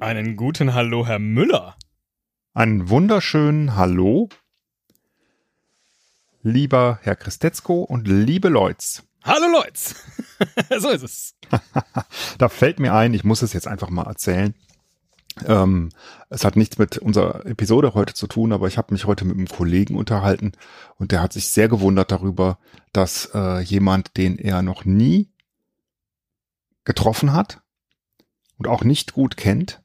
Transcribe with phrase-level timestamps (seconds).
[0.00, 1.76] Einen guten Hallo, Herr Müller.
[2.54, 4.28] Einen wunderschönen Hallo,
[6.48, 9.04] lieber Herr Christetzko und liebe Leutz.
[9.22, 9.94] Hallo Leutz.
[10.78, 11.34] so ist es.
[12.38, 14.54] da fällt mir ein, ich muss es jetzt einfach mal erzählen.
[15.44, 15.90] Ähm,
[16.30, 19.36] es hat nichts mit unserer Episode heute zu tun, aber ich habe mich heute mit
[19.36, 20.52] einem Kollegen unterhalten
[20.96, 22.58] und der hat sich sehr gewundert darüber,
[22.92, 25.28] dass äh, jemand, den er noch nie
[26.84, 27.60] getroffen hat
[28.56, 29.82] und auch nicht gut kennt,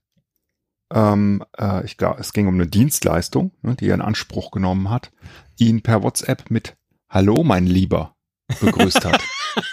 [0.94, 4.90] ähm, äh, ich glaube, es ging um eine Dienstleistung, ne, die er in Anspruch genommen
[4.90, 5.12] hat,
[5.58, 6.76] ihn per WhatsApp mit
[7.10, 8.16] Hallo, mein Lieber
[8.60, 9.22] begrüßt hat.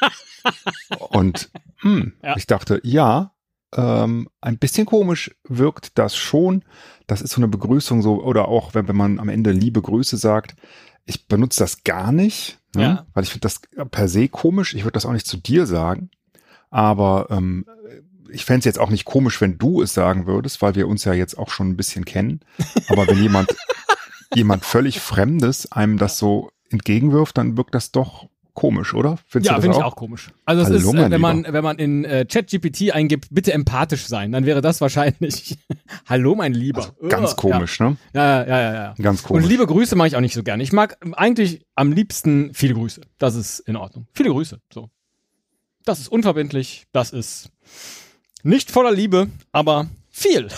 [1.10, 2.36] Und hm, ja.
[2.36, 3.32] ich dachte, ja,
[3.74, 6.64] ähm, ein bisschen komisch wirkt das schon.
[7.06, 10.16] Das ist so eine Begrüßung so, oder auch wenn, wenn man am Ende liebe Grüße
[10.16, 10.54] sagt.
[11.06, 13.06] Ich benutze das gar nicht, ne, ja.
[13.14, 14.74] weil ich finde das per se komisch.
[14.74, 16.10] Ich würde das auch nicht zu dir sagen.
[16.70, 17.66] Aber ähm,
[18.30, 21.04] ich fände es jetzt auch nicht komisch, wenn du es sagen würdest, weil wir uns
[21.04, 22.40] ja jetzt auch schon ein bisschen kennen.
[22.88, 23.54] Aber wenn jemand,
[24.34, 29.18] jemand völlig Fremdes einem das so entgegenwirft, dann wirkt das doch komisch, oder?
[29.26, 30.30] Findest ja, finde ich auch komisch.
[30.44, 34.32] Also es ist, äh, wenn man, wenn man in äh, ChatGPT eingibt, bitte empathisch sein,
[34.32, 35.56] dann wäre das wahrscheinlich
[36.06, 36.80] Hallo, mein Lieber.
[36.82, 37.90] Also ganz komisch, ja.
[37.90, 37.96] ne?
[38.12, 38.94] Ja, ja, ja, ja.
[39.00, 39.44] Ganz komisch.
[39.44, 40.62] Und liebe Grüße mache ich auch nicht so gerne.
[40.62, 43.00] Ich mag eigentlich am liebsten viele Grüße.
[43.18, 44.06] Das ist in Ordnung.
[44.12, 44.60] Viele Grüße.
[44.72, 44.90] So.
[45.84, 46.86] Das ist unverbindlich.
[46.92, 47.50] Das ist
[48.42, 50.48] nicht voller Liebe, aber viel.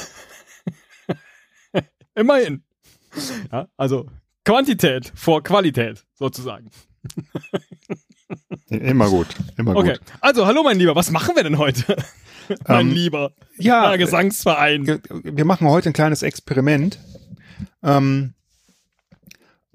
[2.14, 2.64] Immerhin.
[3.50, 4.08] Ja, also
[4.44, 6.70] Quantität vor Qualität, sozusagen.
[8.68, 9.92] Immer gut, immer okay.
[9.92, 10.00] gut.
[10.20, 11.96] Also, hallo mein Lieber, was machen wir denn heute?
[12.66, 13.32] mein ähm, Lieber.
[13.58, 15.00] Ja, Gesangsverein.
[15.22, 16.98] Wir machen heute ein kleines Experiment.
[17.82, 18.34] Ähm,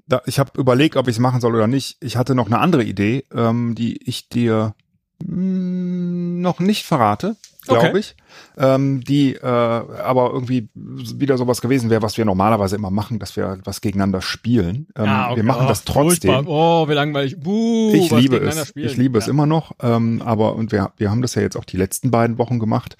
[0.06, 1.98] da, ich habe überlegt, ob ich es machen soll oder nicht.
[2.00, 4.74] Ich hatte noch eine andere Idee, ähm, die ich dir
[5.22, 7.36] mh, hm, noch nicht verrate
[7.68, 7.98] glaube okay.
[7.98, 8.16] ich,
[8.56, 13.36] ähm, die äh, aber irgendwie wieder sowas gewesen wäre, was wir normalerweise immer machen, dass
[13.36, 14.88] wir was gegeneinander spielen.
[14.96, 15.36] Ähm, ah, okay.
[15.36, 16.32] Wir machen oh, das trotzdem.
[16.32, 16.52] Furchtbar.
[16.52, 17.38] Oh, wie langweilig.
[17.38, 18.68] Buh, ich liebe es.
[18.68, 18.86] Spielen.
[18.86, 19.22] Ich liebe ja.
[19.22, 19.72] es immer noch.
[19.80, 22.96] Ähm, aber und wir, wir haben das ja jetzt auch die letzten beiden Wochen gemacht.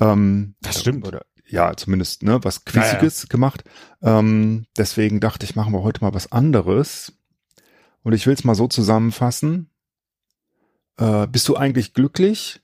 [0.00, 1.06] Ähm, das stimmt.
[1.06, 3.28] Oder, ja, zumindest ne, was Quiziges ja, ja.
[3.28, 3.64] gemacht.
[4.02, 7.12] Ähm, deswegen dachte ich, machen wir heute mal was anderes.
[8.02, 9.70] Und ich will es mal so zusammenfassen.
[10.96, 12.60] Äh, bist du eigentlich glücklich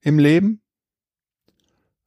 [0.00, 0.60] im Leben?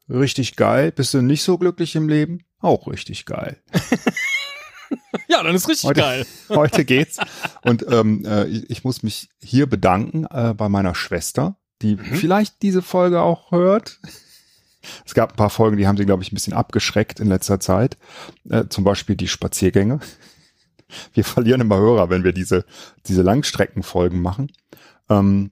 [0.09, 0.92] Richtig geil.
[0.92, 2.40] Bist du nicht so glücklich im Leben?
[2.59, 3.62] Auch richtig geil.
[5.28, 6.25] ja, dann ist richtig heute, geil.
[6.50, 7.18] heute geht's.
[7.62, 12.16] Und ähm, äh, ich, ich, muss mich hier bedanken äh, bei meiner Schwester, die mhm.
[12.16, 14.00] vielleicht diese Folge auch hört.
[15.06, 17.59] Es gab ein paar Folgen, die haben sie, glaube ich, ein bisschen abgeschreckt in letzter
[17.59, 17.98] Zeit.
[18.50, 20.00] Äh, zum Beispiel die Spaziergänge.
[21.14, 22.66] Wir verlieren immer Hörer, wenn wir diese,
[23.06, 24.52] diese Langstreckenfolgen machen.
[25.08, 25.52] Ähm,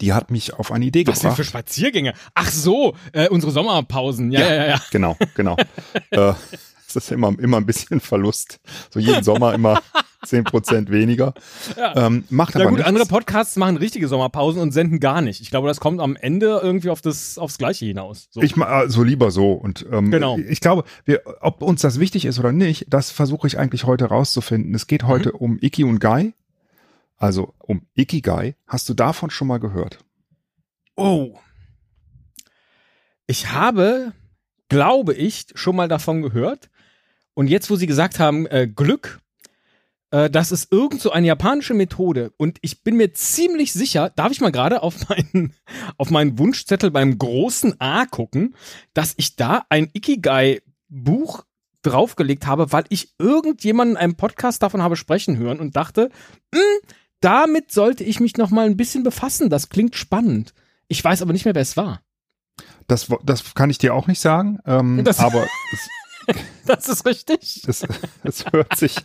[0.00, 1.24] die hat mich auf eine Idee Was gebracht.
[1.24, 2.14] Was denn für Spaziergänge?
[2.34, 4.32] Ach so, äh, unsere Sommerpausen.
[4.32, 4.66] Ja, ja, ja.
[4.66, 4.80] ja.
[4.90, 5.56] Genau, genau.
[6.10, 6.32] äh,
[6.96, 8.60] es ist immer, immer ein bisschen Verlust.
[8.90, 9.80] So jeden Sommer immer
[10.24, 11.34] zehn Prozent weniger.
[11.76, 12.06] Ja.
[12.06, 12.88] Ähm, macht aber ja gut, nichts.
[12.88, 15.40] andere Podcasts machen richtige Sommerpausen und senden gar nicht.
[15.40, 18.28] Ich glaube, das kommt am Ende irgendwie auf das, aufs Gleiche hinaus.
[18.30, 18.42] So.
[18.42, 19.52] Ich also lieber so.
[19.52, 20.38] Und ähm, genau.
[20.38, 24.06] ich glaube, wir, ob uns das wichtig ist oder nicht, das versuche ich eigentlich heute
[24.06, 24.74] rauszufinden.
[24.74, 25.38] Es geht heute mhm.
[25.38, 26.32] um Iki und Guy
[27.24, 28.54] also um Ikigai.
[28.66, 29.98] Hast du davon schon mal gehört?
[30.94, 31.38] Oh.
[33.26, 34.12] Ich habe,
[34.68, 36.70] glaube ich, schon mal davon gehört.
[37.32, 39.20] Und jetzt, wo Sie gesagt haben, äh, Glück,
[40.10, 42.32] äh, das ist irgend so eine japanische Methode.
[42.36, 45.54] Und ich bin mir ziemlich sicher, darf ich mal gerade auf meinen,
[45.96, 48.54] auf meinen Wunschzettel beim großen A gucken,
[48.92, 51.44] dass ich da ein Ikigai-Buch
[51.84, 56.10] draufgelegt habe, weil ich irgendjemanden in einem Podcast davon habe sprechen hören und dachte,
[56.52, 56.80] mh, hm,
[57.24, 59.48] damit sollte ich mich noch mal ein bisschen befassen.
[59.48, 60.52] Das klingt spannend.
[60.88, 62.02] Ich weiß aber nicht mehr, wer es war.
[62.86, 65.46] Das, das kann ich dir auch nicht sagen, ähm, das, aber
[66.26, 66.36] es,
[66.66, 67.62] das ist richtig.
[67.66, 67.82] Es,
[68.22, 68.96] es hört sich,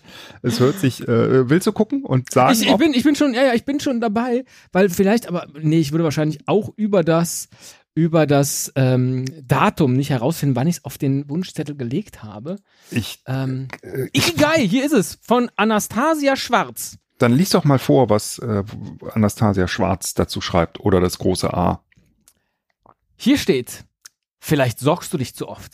[0.42, 1.08] es hört sich.
[1.08, 2.54] Äh, willst du gucken und sagen?
[2.54, 4.44] Ich, ich bin, ich bin schon, ja, ja, ich bin schon dabei,
[4.74, 7.48] weil vielleicht, aber nee, ich würde wahrscheinlich auch über das
[7.96, 12.58] über das ähm, Datum nicht herausfinden, wann ich es auf den Wunschzettel gelegt habe.
[12.92, 16.98] Ich, ähm, äh, Ikigai, hier ist es, von Anastasia Schwarz.
[17.20, 18.64] Dann lies doch mal vor, was äh,
[19.12, 21.84] Anastasia Schwarz dazu schreibt oder das große A.
[23.18, 23.84] Hier steht,
[24.40, 25.74] vielleicht sorgst du dich zu oft.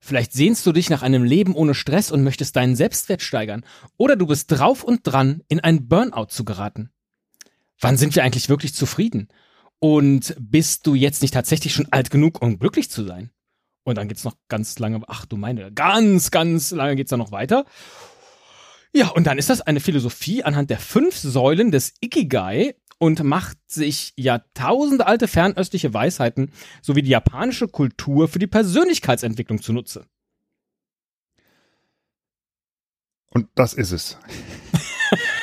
[0.00, 3.64] Vielleicht sehnst du dich nach einem Leben ohne Stress und möchtest deinen Selbstwert steigern.
[3.96, 6.90] Oder du bist drauf und dran, in ein Burnout zu geraten.
[7.78, 9.28] Wann sind wir eigentlich wirklich zufrieden?
[9.78, 13.30] Und bist du jetzt nicht tatsächlich schon alt genug, um glücklich zu sein?
[13.84, 17.30] Und dann geht's noch ganz lange, ach du meine, ganz, ganz lange geht's dann noch
[17.30, 17.64] weiter.
[18.94, 23.56] Ja, und dann ist das eine Philosophie anhand der fünf Säulen des Ikigai und macht
[23.66, 26.52] sich jahrtausende alte fernöstliche Weisheiten
[26.82, 30.06] sowie die japanische Kultur für die Persönlichkeitsentwicklung zunutze.
[33.30, 34.18] Und das ist es.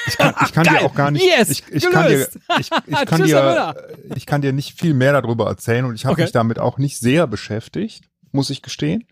[0.07, 1.23] Ich kann, ich kann dir auch gar nicht.
[1.23, 2.27] Yes, ich, ich, kann dir,
[2.59, 3.75] ich, ich, kann dir,
[4.15, 6.23] ich kann dir nicht viel mehr darüber erzählen und ich habe Okay.
[6.23, 9.05] mich damit auch nicht sehr beschäftigt, muss ich gestehen.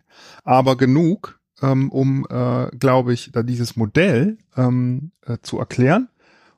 [0.44, 6.10] Aber genug, ähm, um, äh, glaube ich, da dieses Modell ähm, äh, zu erklären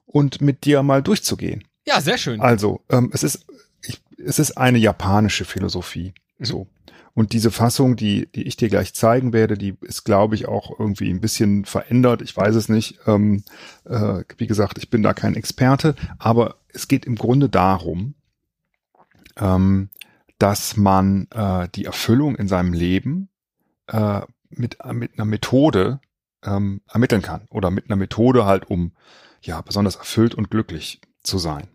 [0.06, 1.64] und mit dir mal durchzugehen.
[1.86, 2.42] Ja, sehr schön.
[2.42, 3.46] Also, ähm, es ist,
[3.84, 6.14] ich, es ist eine japanische Philosophie.
[6.40, 6.68] So.
[7.14, 10.80] Und diese Fassung, die, die ich dir gleich zeigen werde, die ist, glaube ich, auch
[10.80, 12.22] irgendwie ein bisschen verändert.
[12.22, 13.00] Ich weiß es nicht.
[13.08, 13.44] Ähm,
[13.86, 18.14] äh, wie gesagt, ich bin da kein Experte, aber es geht im Grunde darum,
[19.38, 19.90] ähm,
[20.38, 23.30] dass man äh, die Erfüllung in seinem Leben
[23.88, 26.00] äh, mit, mit einer Methode
[26.44, 27.48] ähm, ermitteln kann.
[27.50, 28.92] Oder mit einer Methode halt, um
[29.42, 31.68] ja besonders erfüllt und glücklich zu sein.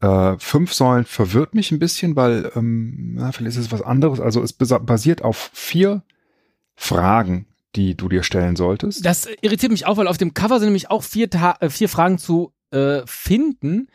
[0.00, 4.20] Äh, fünf Säulen verwirrt mich ein bisschen, weil ähm, na, vielleicht ist es was anderes.
[4.20, 6.02] Also es basiert auf vier
[6.74, 7.46] Fragen,
[7.76, 9.04] die du dir stellen solltest.
[9.04, 11.88] Das irritiert mich auch, weil auf dem Cover sind nämlich auch vier, Ta äh, vier
[11.88, 13.88] Fragen zu äh, finden.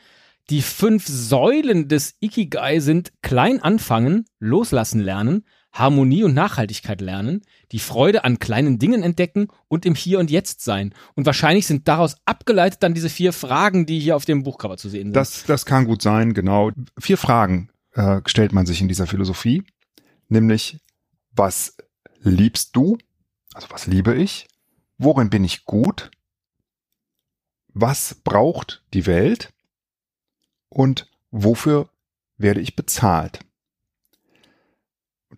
[0.50, 5.44] Die fünf Säulen des Ikigai sind klein anfangen, loslassen lernen,
[5.78, 7.42] Harmonie und Nachhaltigkeit lernen,
[7.72, 10.94] die Freude an kleinen Dingen entdecken und im Hier und Jetzt sein.
[11.16, 14.90] Und wahrscheinlich sind daraus abgeleitet dann diese vier Fragen, die hier auf dem Buchcover zu
[14.90, 15.16] sehen sind.
[15.16, 16.72] Das, das kann gut sein, genau.
[17.00, 19.64] Vier Fragen äh, stellt man sich in dieser Philosophie,
[20.30, 20.80] nämlich
[21.32, 21.78] was
[22.22, 22.98] liebst du?
[23.54, 24.48] Also was liebe ich?
[24.98, 26.12] Worin bin ich gut?
[27.74, 29.54] Was braucht die Welt?
[30.70, 31.90] Und wofür
[32.38, 33.40] werde ich bezahlt?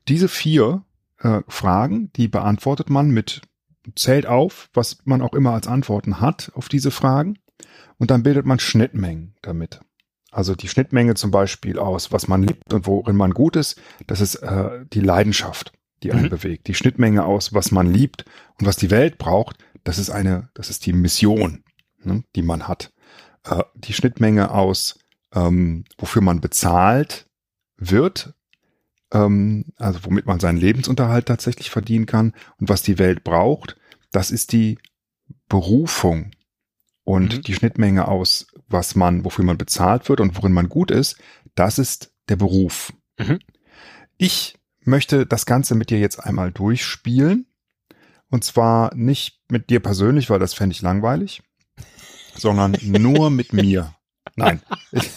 [0.09, 0.83] Diese vier
[1.19, 3.41] äh, Fragen, die beantwortet man mit
[3.95, 7.39] zählt auf, was man auch immer als Antworten hat auf diese Fragen.
[7.97, 9.79] Und dann bildet man Schnittmengen damit.
[10.31, 14.21] Also die Schnittmenge zum Beispiel aus, was man liebt und worin man gut ist, das
[14.21, 15.73] ist äh, die Leidenschaft,
[16.03, 16.29] die einen Mhm.
[16.29, 16.67] bewegt.
[16.67, 18.25] Die Schnittmenge aus, was man liebt
[18.59, 21.63] und was die Welt braucht, das ist eine, das ist die Mission,
[22.03, 22.93] ne, die man hat.
[23.43, 24.99] Äh, die Schnittmenge aus,
[25.33, 27.27] ähm, wofür man bezahlt
[27.77, 28.33] wird,
[29.13, 33.75] ähm, also womit man seinen Lebensunterhalt tatsächlich verdienen kann und was die Welt braucht,
[34.11, 34.77] das ist die
[35.47, 36.31] Berufung
[37.03, 37.41] und Mhm.
[37.43, 41.17] die Schnittmenge aus, was man, wofür man bezahlt wird und worin man gut ist,
[41.55, 42.93] das ist der Beruf.
[43.17, 43.39] Mhm.
[44.17, 47.45] Ich möchte das Ganze mit dir jetzt einmal durchspielen.
[48.31, 51.41] Und zwar nicht mit dir persönlich, weil das fände ich langweilig,
[52.35, 53.95] sondern nur mit mir.
[54.35, 54.61] Nein.
[54.91, 55.09] Ich,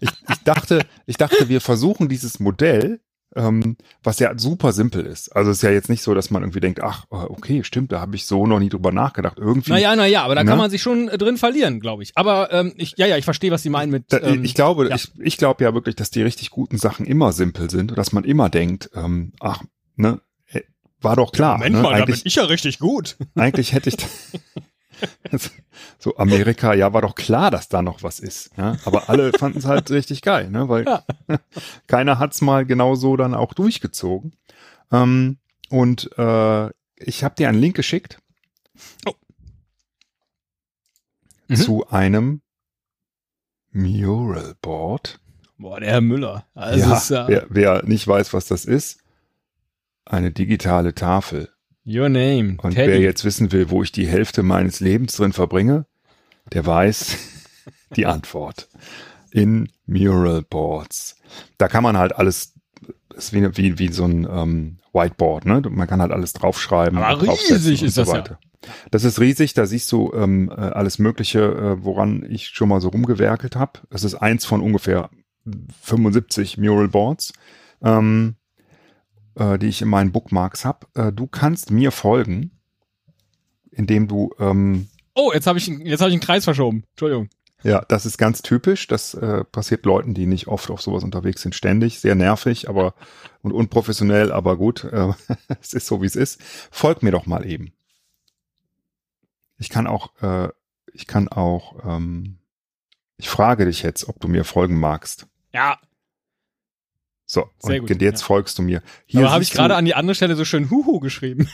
[0.00, 3.00] ich, ich dachte, ich dachte, wir versuchen dieses Modell,
[3.36, 5.28] ähm, was ja super simpel ist.
[5.28, 8.00] Also es ist ja jetzt nicht so, dass man irgendwie denkt, ach, okay, stimmt, da
[8.00, 9.38] habe ich so noch nie drüber nachgedacht.
[9.38, 9.70] Irgendwie.
[9.70, 10.50] naja, naja, aber da Na?
[10.50, 12.12] kann man sich schon äh, drin verlieren, glaube ich.
[12.14, 14.12] Aber ähm, ich, ja, ja, ich verstehe, was Sie meinen mit.
[14.12, 14.96] Ähm, ich glaube, ja.
[14.96, 18.12] ich, ich glaube ja wirklich, dass die richtig guten Sachen immer simpel sind und dass
[18.12, 19.62] man immer denkt, ähm, ach,
[19.96, 20.62] ne, äh,
[21.00, 21.58] war doch klar.
[21.58, 21.82] Moment ne?
[21.82, 23.16] mal, da bin eigentlich, ich ja richtig gut.
[23.34, 23.96] eigentlich hätte ich
[25.98, 28.50] so Amerika, ja, war doch klar, dass da noch was ist.
[28.56, 28.76] Ja?
[28.84, 30.68] Aber alle fanden es halt richtig geil, ne?
[30.68, 31.04] weil Ja.
[31.86, 34.32] keiner hat's mal genau so dann auch durchgezogen.
[34.92, 38.18] Ähm, und äh, ich habe dir einen Link geschickt
[39.06, 39.12] Oh.
[41.48, 41.56] Mhm.
[41.56, 42.40] zu einem
[43.72, 45.20] Mural Board.
[45.58, 46.46] Boah, der Herr Müller.
[46.54, 49.00] Also ja, ist, äh, wer, wer nicht weiß, was das ist,
[50.04, 51.50] eine digitale Tafel.
[51.86, 52.56] Your name.
[52.62, 52.92] Und Teddy.
[52.92, 55.86] wer jetzt wissen will, wo ich die Hälfte meines Lebens drin verbringe,
[56.52, 57.16] der weiß
[57.96, 58.68] die Antwort.
[59.30, 61.16] In Mural Boards.
[61.58, 62.54] Da kann man halt alles,
[63.14, 65.62] ist wie, wie, wie so ein ähm, Whiteboard, ne?
[65.68, 66.98] Man kann halt alles draufschreiben.
[66.98, 68.24] Aber draufsetzen riesig ist das ja.
[68.90, 72.80] Das ist riesig, da siehst du ähm, äh, alles Mögliche, äh, woran ich schon mal
[72.80, 73.80] so rumgewerkelt habe.
[73.90, 75.10] Es ist eins von ungefähr
[75.82, 77.32] 75 Mural Boards.
[77.82, 78.36] Ähm,
[79.36, 80.86] äh, die ich in meinen Bookmarks habe.
[80.94, 82.50] Äh, du kannst mir folgen,
[83.70, 86.84] indem du, ähm, Oh, jetzt habe ich, jetzt hab ich einen Kreis verschoben.
[86.90, 87.30] Entschuldigung.
[87.62, 88.86] ja, das ist ganz typisch.
[88.86, 92.00] Das äh, passiert Leuten, die nicht oft auf sowas unterwegs sind, ständig.
[92.00, 92.94] Sehr nervig, aber
[93.40, 94.84] und unprofessionell, aber gut.
[94.84, 95.12] Äh,
[95.60, 96.42] es ist so, wie es ist.
[96.70, 97.72] Folg mir doch mal eben.
[99.58, 100.50] Ich kann auch, äh,
[100.92, 102.38] ich kann auch, ähm,
[103.16, 105.26] ich frage dich jetzt, ob du mir folgen magst.
[105.54, 105.78] Ja.
[107.28, 108.26] So, Sehr und gut, jetzt ja.
[108.26, 108.82] folgst du mir.
[109.14, 111.48] Aber habe ich gerade an die andere Stelle so schön Huhu geschrieben.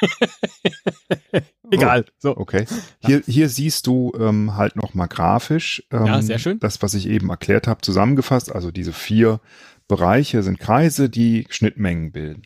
[1.70, 2.04] Egal.
[2.18, 2.36] So.
[2.36, 2.66] Okay.
[3.04, 6.58] Hier, hier siehst du ähm, halt nochmal grafisch ähm, Ja, sehr schön.
[6.58, 8.52] das, was ich eben erklärt habe, zusammengefasst.
[8.54, 9.40] Also diese vier
[9.88, 12.42] Bereiche sind Kreise, die Schnittmengen bilden.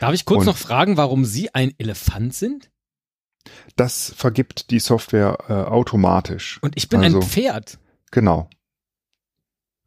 [0.00, 2.70] Darf ich kurz Und- noch fragen, warum Sie ein Elefant sind?
[3.76, 6.58] Das vergibt die Software äh, automatisch.
[6.62, 7.78] Und ich bin Also, ein Pferd.
[8.12, 8.48] Genau.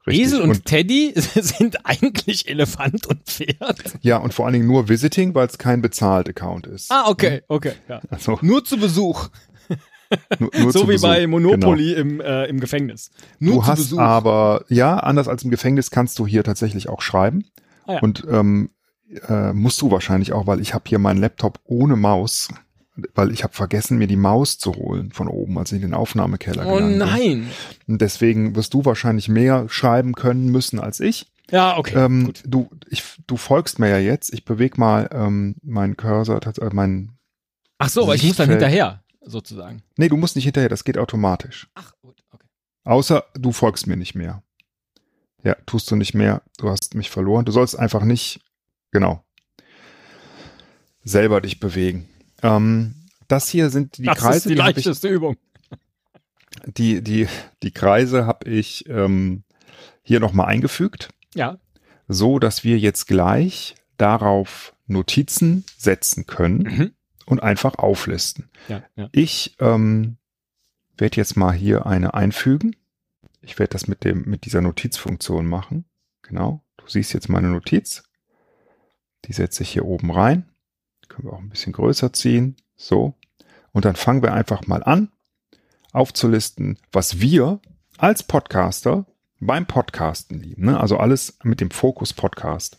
[0.08, 0.26] Richtig.
[0.26, 3.82] Esel und, Teddy sind eigentlich Elefant und Pferd.
[4.02, 6.92] ja, und vor allen Dingen nur Visiting, weil es kein bezahlt Account ist.
[6.92, 7.74] Ah, okay, okay.
[7.90, 8.02] Ja.
[8.10, 9.30] Also Nur zu Besuch.
[10.40, 11.08] nur, nur so wie Besuch.
[11.08, 11.40] bei Genau.
[11.40, 13.10] Monopoly im, äh, im Gefängnis.
[13.40, 14.00] Nur Du zu hast Besuch.
[14.00, 17.46] aber, ja, anders als im Gefängnis kannst du hier tatsächlich auch schreiben.
[17.88, 18.00] Ah, ja.
[18.02, 18.70] Und ähm,
[19.28, 22.50] äh, musst du wahrscheinlich auch, weil ich habe hier meinen Laptop ohne Maus,
[23.14, 25.94] weil ich habe vergessen, mir die Maus zu holen von oben, als ich in den
[25.94, 26.98] Aufnahmekeller oh gegangen bin.
[27.00, 27.50] nein.
[27.88, 31.28] Und deswegen wirst du wahrscheinlich mehr schreiben können müssen als ich.
[31.52, 31.96] Ja, okay.
[31.98, 32.44] ähm, gut.
[32.46, 34.34] du, ich, du folgst mir ja jetzt.
[34.34, 37.18] Ich bewege mal ähm, meinen Cursor, äh, meinen.
[37.78, 39.84] Ach so, aber ich muss dann hinterher, sozusagen.
[39.98, 41.68] Nee, du musst nicht hinterher, das geht automatisch.
[41.76, 42.48] Ach, gut, okay.
[42.86, 44.42] Außer du folgst mir nicht mehr.
[45.44, 46.42] Ja, tust du nicht mehr.
[46.58, 47.46] Du hast mich verloren.
[47.46, 48.40] Du sollst einfach nicht,
[48.92, 49.24] genau,
[51.04, 52.10] selber dich bewegen.
[52.46, 52.96] Ähm,
[53.28, 55.36] das hier sind die das Kreise, ist die hab ich, leichteste Übung.
[56.66, 57.28] die, die,
[57.64, 59.44] die Kreise habe ich ähm,
[60.04, 61.58] hier nochmal eingefügt, Ja.
[62.08, 66.92] so dass wir jetzt gleich darauf Notizen setzen können Mhm.
[67.26, 68.50] und einfach auflisten.
[68.68, 69.10] Ja, ja.
[69.12, 70.18] Ich ähm,
[70.98, 72.76] werde jetzt mal hier eine einfügen.
[73.42, 75.86] Ich werde das mit dem mit dieser Notizfunktion machen.
[76.22, 76.64] Genau.
[76.78, 78.04] Du siehst jetzt meine Notiz.
[79.26, 80.46] Die setze ich hier oben rein.
[81.10, 82.56] Können wir auch ein bisschen größer ziehen.
[82.76, 83.16] So.
[83.72, 85.12] Und dann fangen wir einfach mal an,
[85.92, 87.60] aufzulisten, was wir
[87.98, 89.06] als Podcaster
[89.40, 90.66] beim Podcasten lieben.
[90.66, 90.80] Ne?
[90.80, 92.78] Also alles mit dem Fokus Podcast.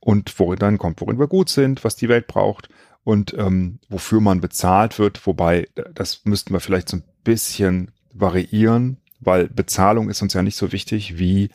[0.00, 2.68] Und worin dann kommt, worin wir gut sind, was die Welt braucht
[3.04, 5.26] und ähm, wofür man bezahlt wird.
[5.26, 10.56] Wobei, das müssten wir vielleicht so ein bisschen variieren, weil Bezahlung ist uns ja nicht
[10.56, 11.50] so wichtig wie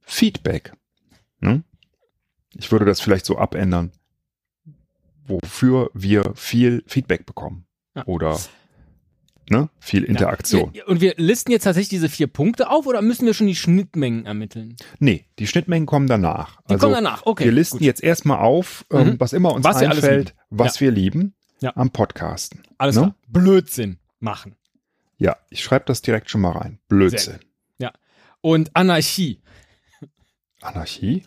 [0.00, 0.72] Feedback.
[1.40, 1.62] Ne?
[2.54, 3.92] Ich würde das vielleicht so abändern,
[5.26, 7.66] wofür wir viel Feedback bekommen.
[7.94, 8.04] Ja.
[8.06, 8.38] Oder
[9.50, 10.70] ne, viel Interaktion.
[10.74, 10.84] Ja.
[10.86, 14.26] Und wir listen jetzt tatsächlich diese vier Punkte auf oder müssen wir schon die Schnittmengen
[14.26, 14.76] ermitteln?
[14.98, 16.60] Nee, die Schnittmengen kommen danach.
[16.68, 17.44] Die kommen danach, okay.
[17.44, 17.86] wir listen gut.
[17.86, 19.20] jetzt erstmal auf, ähm, Mhm.
[19.20, 21.72] was immer uns Was einfällt, was wir lieben Ja.
[21.76, 22.62] am Podcasten.
[22.78, 23.02] Alles ne?
[23.02, 23.14] klar.
[23.28, 24.56] Blödsinn machen.
[25.18, 26.78] Ja, ich schreibe das direkt schon mal rein.
[26.88, 27.38] Blödsinn.
[28.42, 29.40] Und Anarchie.
[30.60, 31.24] Anarchie?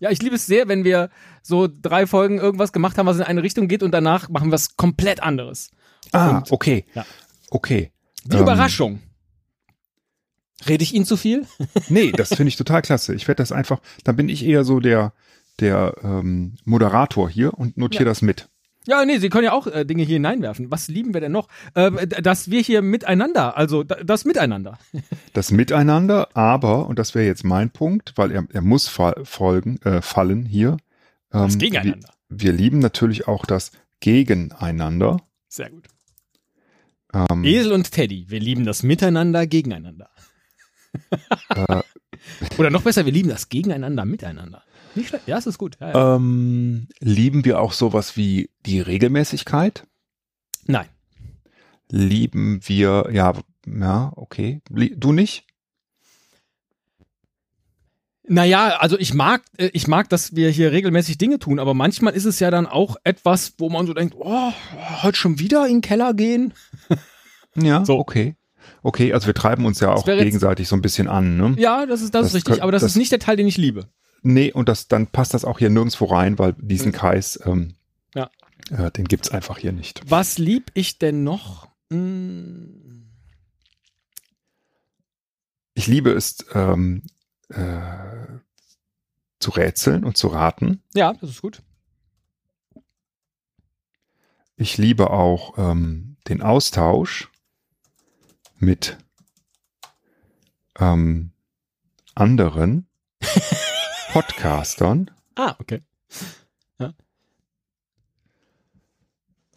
[0.00, 1.10] Ja, ich liebe es sehr, wenn wir
[1.42, 4.52] so drei Folgen irgendwas gemacht haben, was in eine Richtung geht und danach machen wir
[4.52, 5.70] was komplett anderes.
[6.12, 6.84] Ah, Und- okay.
[6.94, 7.04] Ja.
[7.50, 7.92] Okay.
[8.24, 9.00] Die Ähm, Überraschung.
[10.68, 11.46] Rede ich Ihnen zu viel?
[11.88, 13.14] Nee, das finde ich total klasse.
[13.14, 15.12] Ich werde das einfach, dann bin ich eher so der,
[15.60, 18.10] der ähm, Moderator hier und notiere Ja.
[18.10, 18.48] das mit.
[18.86, 20.70] Ja, nee, Sie können ja auch äh, Dinge hier hineinwerfen.
[20.70, 21.48] Was lieben wir denn noch?
[21.74, 24.78] Äh, dass wir hier miteinander, also das Miteinander.
[25.32, 29.78] Das Miteinander, aber, und das wäre jetzt mein Punkt, weil er, er muss fa folgen,
[29.82, 30.78] äh, fallen hier.
[31.28, 32.08] Das ähm, Gegeneinander.
[32.28, 35.18] Wir, wir lieben natürlich auch das Gegeneinander.
[35.48, 35.88] Sehr gut.
[37.12, 40.08] Ähm, Esel und Teddy, wir lieben das Miteinander gegeneinander.
[41.50, 41.82] äh,
[42.58, 44.62] Oder noch besser, wir lieben das Gegeneinander miteinander.
[44.96, 45.28] Nicht schlecht.
[45.28, 45.76] Ja, es ist gut.
[45.80, 46.16] Ja, ja.
[46.16, 49.86] ähm, lieben wir auch sowas wie die Regelmäßigkeit?
[50.66, 50.86] Nein.
[51.90, 53.32] Lieben wir, ja,
[53.66, 54.60] ja, okay.
[54.70, 55.44] Du nicht?
[58.28, 62.12] Naja, also ich mag, äh, ich mag, dass wir hier regelmäßig Dinge tun, aber manchmal
[62.14, 64.52] ist es ja dann auch etwas, wo man so denkt, oh,
[65.02, 66.52] heute schon wieder in den Keller gehen.
[67.54, 67.98] Ja, So.
[67.98, 68.34] okay.
[68.82, 71.54] Okay, also wir treiben uns ja auch gegenseitig so ein bisschen an, ne?
[71.56, 73.46] Ja, das ist, das, Das ist richtig, aber das, das- ist nicht der Teil, den
[73.46, 73.88] ich liebe.
[74.28, 77.74] Nee, und das, dann passt das auch hier nirgendwo rein, weil diesen Kreis, ähm,
[78.14, 78.28] Ja.
[78.70, 80.02] äh, den gibt's einfach hier nicht.
[80.10, 81.68] Was lieb ich denn noch?
[81.90, 82.82] Hm,
[85.74, 87.02] Ich liebe es, ähm,
[87.50, 88.38] äh,
[89.38, 90.82] zu rätseln und zu raten.
[90.94, 91.62] ja, das ist gut.
[94.56, 97.30] Ich liebe auch ähm, den Austausch
[98.58, 98.96] mit
[100.78, 101.30] ähm,
[102.14, 102.88] anderen
[104.16, 105.10] Podcastern.
[105.34, 105.82] Ah, okay.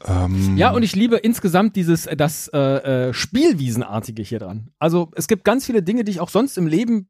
[0.05, 4.71] Ähm, Ja, und ich liebe insgesamt dieses, äh, das äh, äh, Spielwiesenartige hier dran.
[4.77, 7.09] Also es gibt ganz viele Dinge, die ich auch sonst im Leben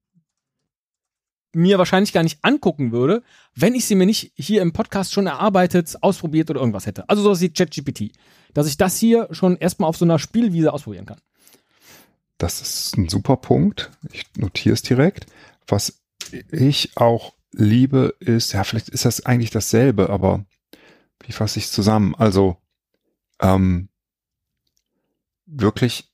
[1.51, 3.23] mir wahrscheinlich gar nicht angucken würde,
[3.55, 7.09] wenn ich sie mir nicht hier im Podcast schon erarbeitet, ausprobiert oder irgendwas hätte.
[7.09, 8.11] Also sowas wie ChatGPT.
[8.53, 11.19] Dass ich das hier schon erstmal auf so einer Spielwiese ausprobieren kann.
[12.37, 13.89] Das ist ein super Punkt.
[14.11, 15.25] Ich notiere es direkt.
[15.67, 15.99] Was
[16.51, 20.45] ich auch liebe, ist, ja, vielleicht ist das eigentlich dasselbe, aber
[21.23, 22.15] wie fasse ich es zusammen?
[22.15, 22.57] Also,
[23.41, 23.89] ähm,
[25.45, 26.11] wirklich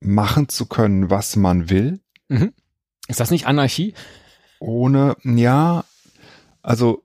[0.00, 2.52] machen zu können, was man will, Mhm.
[3.08, 3.94] Ist das nicht Anarchie?
[4.60, 5.84] ohne, ja,
[6.62, 7.04] also,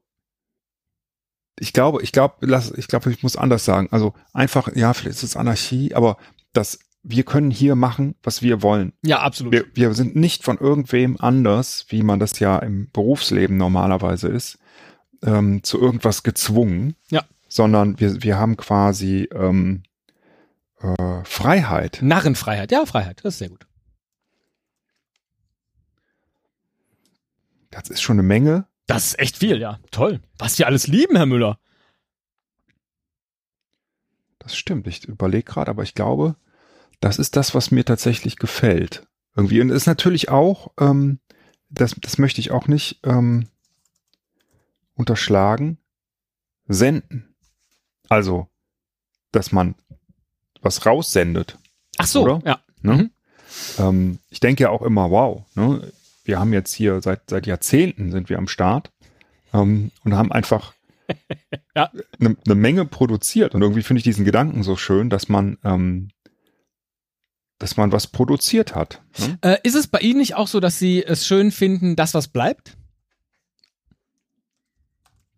[1.59, 3.89] ich glaube, ich glaube, lass, ich glaube, ich muss anders sagen.
[3.91, 6.17] Also einfach, ja, vielleicht ist es Anarchie, aber
[6.53, 8.93] das, wir können hier machen, was wir wollen.
[9.03, 9.53] Ja, absolut.
[9.53, 14.59] Wir, wir sind nicht von irgendwem anders, wie man das ja im Berufsleben normalerweise ist,
[15.23, 16.95] ähm, zu irgendwas gezwungen.
[17.09, 17.23] Ja.
[17.47, 19.83] Sondern wir, wir haben quasi ähm,
[20.81, 21.99] äh, Freiheit.
[22.01, 22.71] Narrenfreiheit.
[22.71, 23.21] Ja, Freiheit.
[23.23, 23.65] Das ist sehr gut.
[27.71, 28.67] Das ist schon eine Menge.
[28.87, 29.79] Das ist echt viel, ja.
[29.91, 30.19] Toll.
[30.37, 31.59] Was wir alles lieben, Herr Müller.
[34.39, 34.87] Das stimmt.
[34.87, 36.35] Ich überlege gerade, aber ich glaube,
[36.99, 39.07] das ist das, was mir tatsächlich gefällt.
[39.35, 39.61] Irgendwie.
[39.61, 41.19] Und es ist natürlich auch, ähm,
[41.69, 43.47] das, das möchte ich auch nicht ähm,
[44.95, 45.77] unterschlagen,
[46.67, 47.35] senden.
[48.09, 48.47] Also,
[49.31, 49.75] dass man
[50.61, 51.57] was raussendet.
[51.97, 52.41] Ach so, Oder?
[52.45, 52.59] ja.
[52.81, 52.93] Ne?
[52.93, 53.11] Mhm.
[53.77, 55.91] Ähm, ich denke ja auch immer, wow, ne?
[56.23, 58.91] wir haben jetzt hier seit, seit Jahrzehnten sind wir am Start
[59.53, 60.73] ähm, und haben einfach
[61.75, 61.91] Ja.
[62.19, 63.55] eine ne Menge produziert.
[63.55, 66.09] Und irgendwie finde ich diesen Gedanken so schön, dass man, ähm,
[67.59, 69.01] dass man was produziert hat.
[69.19, 69.37] Ne?
[69.41, 72.27] Äh, ist es bei Ihnen nicht auch so, dass Sie es schön finden, das, was
[72.29, 72.75] bleibt?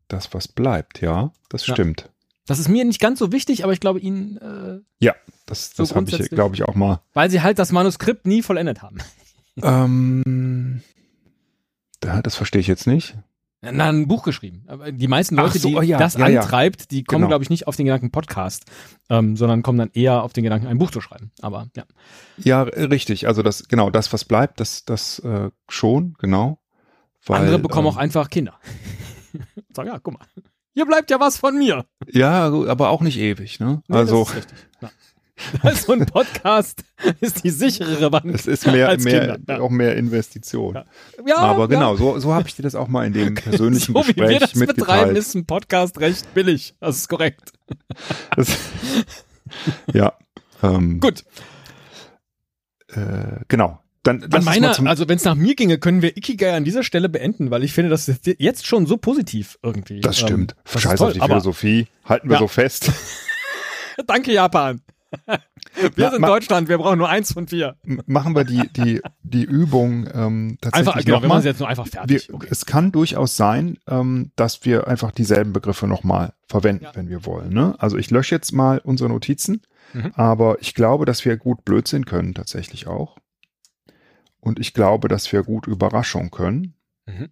[0.08, 1.74] Das, was bleibt, ja, das Ja.
[1.74, 2.10] stimmt.
[2.48, 5.84] Das ist mir nicht ganz so wichtig, aber ich glaube Ihnen, äh, Ja, das, So
[5.84, 7.02] das habe ich, glaube ich, auch mal.
[7.14, 8.98] weil Sie halt das Manuskript nie vollendet haben.
[9.62, 10.82] Ähm,
[12.00, 13.16] da, das verstehe ich jetzt nicht.
[13.62, 14.66] Na, ein Buch geschrieben.
[14.94, 17.28] Die meisten Leute, so, die oh ja, das ja, antreibt, die kommen, Genau.
[17.28, 18.66] glaube ich, nicht auf den Gedanken Podcast,
[19.10, 21.32] ähm, sondern kommen dann eher auf den Gedanken, ein Buch zu schreiben.
[21.42, 21.84] Aber ja.
[22.38, 23.28] Ja, richtig.
[23.28, 26.60] Also das, genau, das, was bleibt, das, das äh, schon, genau.
[27.26, 28.56] Weil, Andere bekommen ähm, auch einfach Kinder.
[29.76, 30.26] Sagen, ja, guck mal.
[30.74, 31.86] Hier bleibt ja was von mir.
[32.08, 33.84] Ja, aber auch nicht ewig, ne?
[33.88, 34.58] Nee, also das ist richtig.
[34.82, 34.90] Ja.
[35.62, 36.84] Also ein Podcast
[37.20, 38.34] ist die sicherere Wand.
[38.34, 39.60] es ist mehr, mehr ja.
[39.60, 40.76] auch mehr Investition.
[40.76, 40.86] Ja.
[41.26, 41.66] Ja, aber ja.
[41.68, 44.28] genau, so, so habe ich dir das auch mal in dem persönlichen so wie wir
[44.28, 45.18] Gespräch das betreiben, mitgeteilt.
[45.18, 46.76] ist ein Podcast recht billig.
[46.80, 47.54] Das ist korrekt.
[48.36, 48.58] Das,
[49.94, 50.14] ja.
[50.64, 51.24] Ähm, Gut.
[52.90, 53.80] Äh, genau.
[54.04, 57.08] Dann An meiner, also wenn es nach mir ginge, können wir Ikigai an dieser Stelle
[57.08, 60.02] beenden, weil ich finde, das ist jetzt schon so positiv irgendwie.
[60.02, 60.54] das stimmt.
[60.54, 61.88] Ähm, das Scheiß toll, auf die Philosophie.
[62.06, 62.92] Halten wir so fest.
[64.08, 64.82] Danke, Japan.
[65.96, 67.76] Wir sind ma- Deutschland, wir brauchen nur eins von vier.
[68.06, 71.68] Machen wir die, die, die Übung ähm, tatsächlich Einfach, genau, wir machen sie jetzt nur
[71.70, 72.28] einfach fertig.
[72.30, 72.48] Wir, okay.
[72.50, 76.92] Es kann durchaus sein, ähm, dass wir einfach dieselben Begriffe nochmal verwenden, Ja.
[76.96, 77.54] wenn wir wollen.
[77.54, 77.76] Ne?
[77.80, 79.62] Also ich lösche jetzt mal unsere Notizen,
[79.94, 80.12] Mhm.
[80.16, 83.18] aber ich glaube, dass wir gut Blödsinn können tatsächlich auch.
[84.40, 86.74] Und ich glaube, dass wir gut Überraschung können.
[87.06, 87.30] Mhm.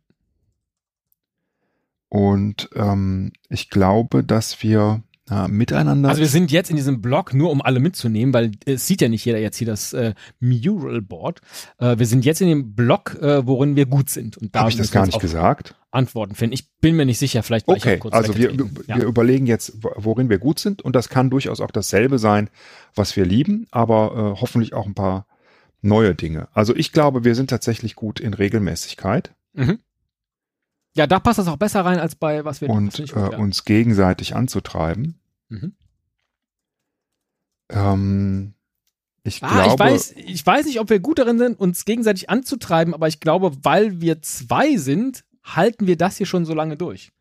[2.09, 6.09] Und ähm, ich glaube, dass wir äh, miteinander.
[6.09, 9.09] Also wir sind jetzt in diesem Blog nur, um alle mitzunehmen, weil es sieht ja
[9.09, 11.41] nicht jeder jetzt hier das äh, Mural Board.
[11.77, 14.37] Äh, wir sind jetzt in dem Blog, äh, worin wir gut sind.
[14.37, 15.75] Und da habe ich das gar nicht gesagt?
[15.91, 16.53] Antworten finden.
[16.53, 18.87] Ich bin mir nicht sicher, vielleicht war ich Okay, auch kurz also wir, weggetreten.
[18.87, 19.03] wir ja.
[19.03, 22.49] überlegen jetzt, wo- worin wir gut sind und das kann durchaus auch dasselbe sein,
[22.93, 25.25] was wir lieben, aber äh, hoffentlich auch ein paar
[25.81, 26.47] neue Dinge.
[26.53, 29.79] Also ich glaube, wir sind tatsächlich gut in Regelmäßigkeit Mhm.
[30.95, 33.37] ja, da passt das auch besser rein als bei was wir und ich äh, ja.
[33.37, 35.18] uns gegenseitig anzutreiben.
[35.49, 35.75] Mhm.
[37.71, 38.53] Ähm,
[39.23, 42.29] ich Ah, glaube, ich weiß, ich weiß nicht, ob wir gut darin sind, uns gegenseitig
[42.29, 46.77] anzutreiben, aber ich glaube, weil wir zwei sind, halten wir das hier schon so lange
[46.77, 47.11] durch.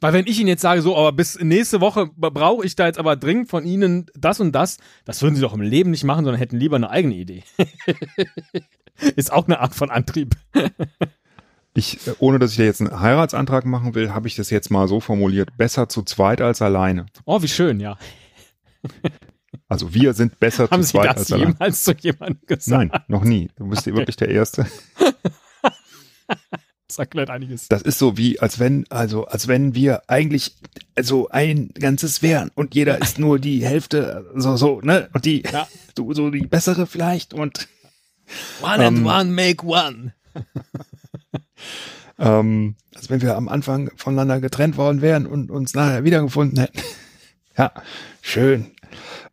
[0.00, 2.98] Weil wenn ich Ihnen jetzt sage, so, aber bis nächste Woche brauche ich da jetzt
[2.98, 6.24] aber dringend von Ihnen das und das, das würden Sie doch im Leben nicht machen,
[6.24, 7.44] sondern hätten lieber eine eigene Idee.
[9.16, 10.34] Ist auch eine Art von Antrieb.
[11.76, 14.70] ich, äh, ohne dass ich da jetzt einen Heiratsantrag machen will, habe ich das jetzt
[14.70, 17.06] mal so formuliert, besser zu zweit als alleine.
[17.24, 17.96] Oh, wie schön, ja.
[19.68, 21.50] Also wir sind besser Haben zu Sie zweit das als alleine.
[21.52, 22.92] jemals zu jemandem gesagt?
[22.92, 23.48] Nein, noch nie.
[23.56, 24.66] Du bist hier wirklich der Erste.
[26.88, 27.66] Das erklärt einiges.
[27.68, 30.54] Das ist so wie, als wenn, also, als wenn wir eigentlich
[31.00, 35.08] so ein ganzes wären und jeder ist nur die Hälfte, so, so, ne?
[35.12, 35.66] Und die, Ja.
[35.96, 37.66] so, so die bessere vielleicht und,
[38.62, 40.14] One and one make one.
[42.18, 46.80] ähm, als wenn wir am Anfang voneinander getrennt worden wären und uns nachher wiedergefunden hätten.
[47.58, 47.72] Ja,
[48.20, 48.70] schön.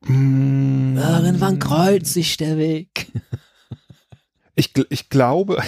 [0.05, 3.11] Mm, Irgendwann kreuzt sich der Weg.
[4.55, 5.61] Ich, ich glaube,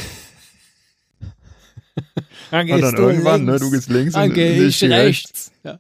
[2.51, 5.51] Dann und dann irgendwann, ne, du gehst links dann und geh ich geh rechts.
[5.63, 5.79] Ja.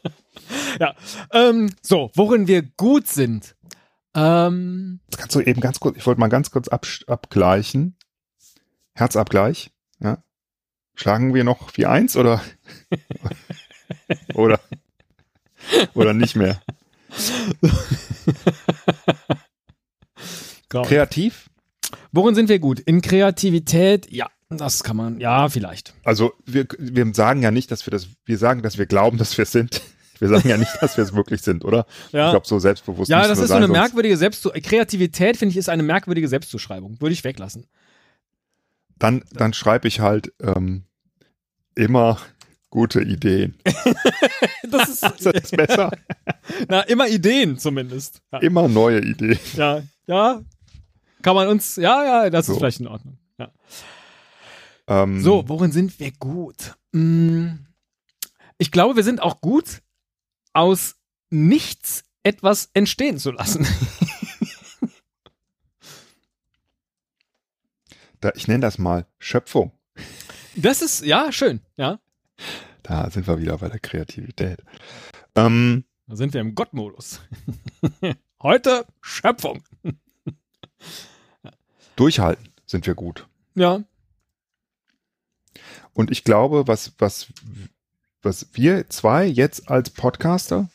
[0.80, 0.94] ja.
[1.32, 3.56] Ähm, so, worin wir gut sind.
[4.14, 7.96] Ähm, Das kannst du eben ganz kurz, ich wollte mal ganz kurz ab, abgleichen.
[8.94, 9.70] Herzabgleich.
[10.00, 10.22] Ja.
[10.94, 12.42] Schlagen wir noch wie eins oder
[14.34, 14.60] oder
[15.94, 16.60] oder nicht mehr?
[20.68, 21.48] Kreativ?
[22.12, 22.80] Worin sind wir gut?
[22.80, 25.94] In Kreativität, ja, das kann man, ja, vielleicht.
[26.04, 29.36] Also wir, wir sagen ja nicht, dass wir das, wir sagen, dass wir glauben, dass
[29.36, 29.80] wir es sind.
[30.18, 31.86] Wir sagen ja nicht, dass wir es wirklich sind, oder?
[32.10, 32.26] Ja.
[32.26, 33.08] Ich glaube, so selbstbewusst.
[33.08, 37.00] Ja, das ist so eine merkwürdige Selbst Kreativität, finde ich, ist eine merkwürdige Selbstzuschreibung.
[37.00, 37.66] Würde ich weglassen.
[38.98, 40.84] Dann, dann schreibe ich halt ähm,
[41.74, 42.18] immer
[42.70, 43.56] gute Ideen.
[44.70, 45.90] Das ist, Das ist besser.
[46.68, 48.20] na, immer Ideen zumindest.
[48.32, 49.38] Ja, Immer neue Ideen.
[49.54, 50.42] ja, ja.
[51.22, 52.52] Kann man uns, ja, ja, das So.
[52.52, 53.18] ist vielleicht in Ordnung.
[53.38, 53.50] Ja.
[54.88, 56.74] Ähm, So, worin sind wir gut?
[56.92, 57.48] Mm,
[58.58, 59.80] Ich glaube, wir sind auch gut,
[60.52, 60.96] aus
[61.30, 63.66] nichts etwas entstehen zu lassen.
[68.20, 69.72] Da, ich nenne das mal Schöpfung.
[70.56, 72.00] Das ist, ja, schön, ja.
[72.82, 74.62] Da sind wir wieder bei der Kreativität.
[75.34, 77.20] Ähm, Da sind wir im Gottmodus.
[78.42, 79.62] Heute Schöpfung.
[81.96, 83.26] durchhalten sind wir gut.
[83.54, 83.82] Ja.
[85.92, 87.26] Und ich glaube, was, was,
[88.22, 90.68] was wir zwei jetzt als Podcaster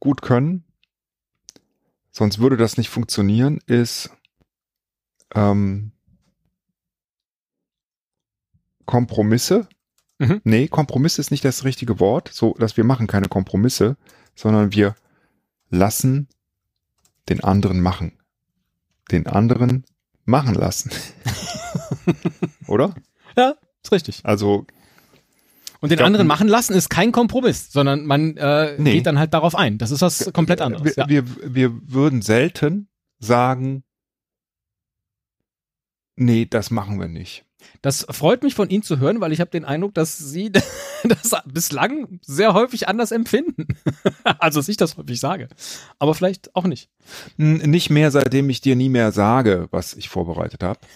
[0.00, 0.64] gut können,
[2.10, 4.10] sonst würde das nicht funktionieren, ist
[5.34, 5.91] ähm,
[8.92, 9.68] Kompromisse.
[10.18, 10.42] Mhm.
[10.44, 13.96] Nee, Kompromisse ist nicht das richtige Wort, so dass wir machen keine Kompromisse,
[14.34, 14.94] sondern wir
[15.70, 16.28] lassen
[17.30, 18.18] den anderen machen.
[19.10, 19.86] Den anderen
[20.26, 20.90] machen lassen.
[22.68, 22.94] Oder?
[23.34, 24.20] Ja, ist richtig.
[24.24, 24.66] Also
[25.80, 28.92] Und den glaub, anderen machen lassen ist kein Kompromiss, sondern man äh, Nee.
[28.92, 29.78] geht dann halt darauf ein.
[29.78, 30.84] Das ist was komplett anderes.
[30.84, 31.08] Wir, ja.
[31.08, 31.24] wir,
[31.54, 32.88] wir würden selten
[33.20, 33.84] sagen,
[36.14, 37.46] nee, das machen wir nicht.
[37.82, 40.50] Das freut mich von Ihnen zu hören, weil ich habe den Eindruck, dass Sie
[41.04, 43.66] das bislang sehr häufig anders empfinden.
[44.38, 45.48] also, dass ich das häufig sage.
[45.98, 46.90] Aber vielleicht auch nicht.
[47.36, 50.80] Nicht mehr, seitdem ich dir nie mehr sage, was ich vorbereitet habe.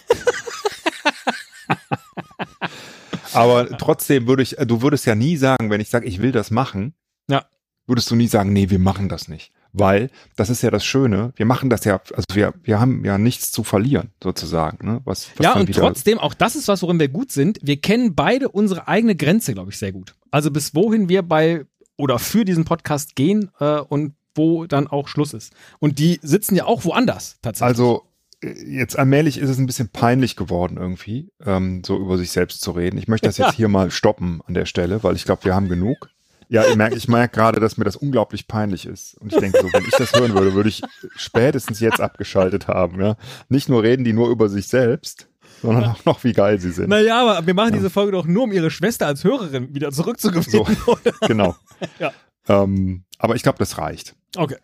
[3.33, 6.31] Aber trotzdem würde ich, äh, du würdest ja nie sagen, wenn ich sage, ich will
[6.31, 6.93] das machen,
[7.29, 7.45] Ja.
[7.85, 9.51] würdest du nie sagen, nee, wir machen das nicht.
[9.79, 13.17] Weil, das ist ja das Schöne, wir machen das ja, also wir, wir haben ja
[13.17, 14.85] nichts zu verlieren, sozusagen.
[14.85, 15.01] Ne?
[15.05, 17.59] Was, was ja, und trotzdem, auch das ist was, worin wir gut sind.
[17.61, 20.15] Wir kennen beide unsere eigene Grenze, glaube ich, sehr gut.
[20.31, 21.65] Also bis wohin wir bei
[21.97, 25.51] oder für diesen Podcast gehen äh, und wo dann auch Schluss ist.
[25.79, 27.67] Und die sitzen ja auch woanders tatsächlich.
[27.69, 28.03] Also
[28.43, 32.61] äh, jetzt allmählich ist es ein bisschen peinlich geworden irgendwie, ähm, so über sich selbst
[32.61, 32.97] zu reden.
[32.99, 33.53] Ich möchte das jetzt Ja.
[33.53, 36.09] hier mal stoppen an der Stelle, weil ich glaube, wir haben genug.
[36.49, 39.15] Ja, ich merke ich merk gerade, dass mir das unglaublich peinlich ist.
[39.19, 40.81] Und ich denke so, wenn ich das hören würde, würde ich
[41.15, 43.01] spätestens jetzt abgeschaltet haben.
[43.01, 43.17] Ja,
[43.49, 45.27] Nicht nur reden die nur über sich selbst,
[45.61, 46.87] sondern auch noch, wie geil sie sind.
[46.89, 50.77] Naja, aber wir machen diese Folge doch nur, um ihre Schwester als Hörerin wieder zurückzugewinnen.
[50.85, 50.97] So.
[51.27, 51.55] Genau.
[51.99, 52.11] Ja.
[52.47, 54.15] Ähm, aber ich glaube, das reicht.
[54.37, 54.55] Okay.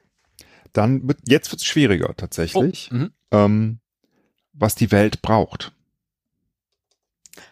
[0.71, 3.11] Dann wird, jetzt wird es schwieriger tatsächlich, Mhm.
[3.31, 3.79] ähm,
[4.53, 5.73] was die Welt braucht.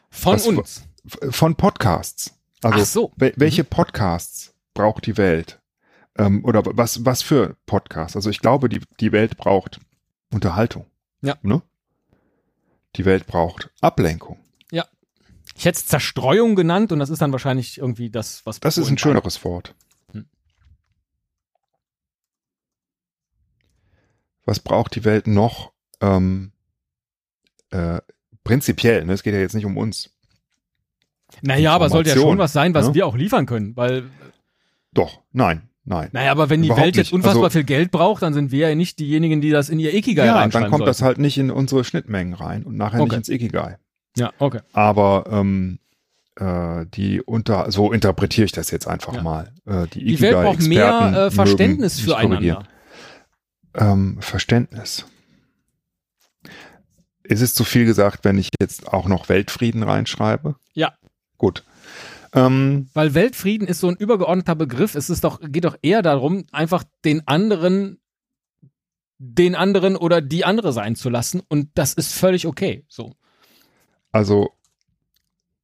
[0.10, 0.84] Von Was- uns.
[1.32, 2.34] Von Podcasts.
[2.62, 3.12] Also so.
[3.15, 5.62] Wel welche Podcasts braucht die Welt?
[6.17, 8.15] Ähm, oder was, was für Podcasts?
[8.15, 9.80] Also ich glaube, die, die Welt braucht
[10.32, 10.86] Unterhaltung.
[11.21, 11.38] Ja.
[11.41, 11.62] Ne?
[12.95, 14.38] Die Welt braucht Ablenkung.
[15.56, 18.60] Ich hätte es Zerstreuung genannt und das ist dann wahrscheinlich irgendwie das, was.
[18.60, 19.76] Das ist ein schöneres Wort.
[20.12, 20.26] Hm.
[24.45, 25.71] Was braucht die Welt noch?
[26.00, 26.52] Ähm,
[27.69, 28.02] äh,
[28.43, 29.13] prinzipiell, ne?
[29.13, 30.10] es geht ja jetzt nicht um uns.
[31.41, 32.94] Naja, aber sollte ja schon was sein, was ne?
[32.96, 34.04] wir auch liefern können, weil,
[34.94, 36.10] Doch, nein, nein.
[36.12, 38.76] naja, aber wenn die Welt jetzt unfassbar Also- viel Geld braucht, dann sind wir ja
[38.76, 41.06] nicht diejenigen, die das in ihr Ikigai ja, dann kommt das sollten.
[41.08, 43.10] halt nicht in unsere Schnittmengen rein und nachher Okay.
[43.10, 43.78] nicht ins Ikigai.
[44.17, 44.60] Ja, okay.
[44.74, 45.80] aber ähm,
[46.36, 49.22] äh, die unter so interpretiere ich das jetzt einfach Ja.
[49.24, 49.54] mal.
[49.65, 52.63] Äh, die Die Welt braucht mehr äh, Verständnis füreinander.
[53.74, 55.06] Ähm, Verständnis.
[57.24, 60.56] Ist es zu viel gesagt, wenn ich jetzt auch noch Weltfrieden reinschreibe?
[60.74, 60.94] Ja.
[61.41, 61.63] Gut.
[62.34, 64.93] Ähm, Weil Weltfrieden ist so ein übergeordneter Begriff.
[64.93, 67.99] Es ist doch, geht doch eher darum, einfach den anderen,
[69.17, 71.41] den anderen oder die andere sein zu lassen.
[71.47, 72.86] Und das ist völlig okay.
[72.88, 73.15] So.
[74.12, 74.51] also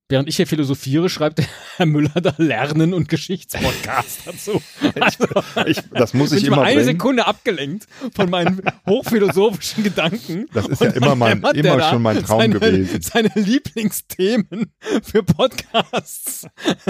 [0.10, 4.62] Während ich hier philosophiere, schreibt der Herr Müller da Lernen und Geschichtspodcast dazu.
[5.00, 5.28] Also,
[5.66, 6.86] ich, das muss bin ich ich mal immer eine bringen.
[6.88, 10.46] Sekunde abgelenkt von meinen hochphilosophischen Gedanken.
[10.54, 13.02] Das ist ja immer mein- immer schon mein Traum seine, gewesen.
[13.02, 14.72] Seine Lieblingsthemen
[15.04, 16.48] für Podcasts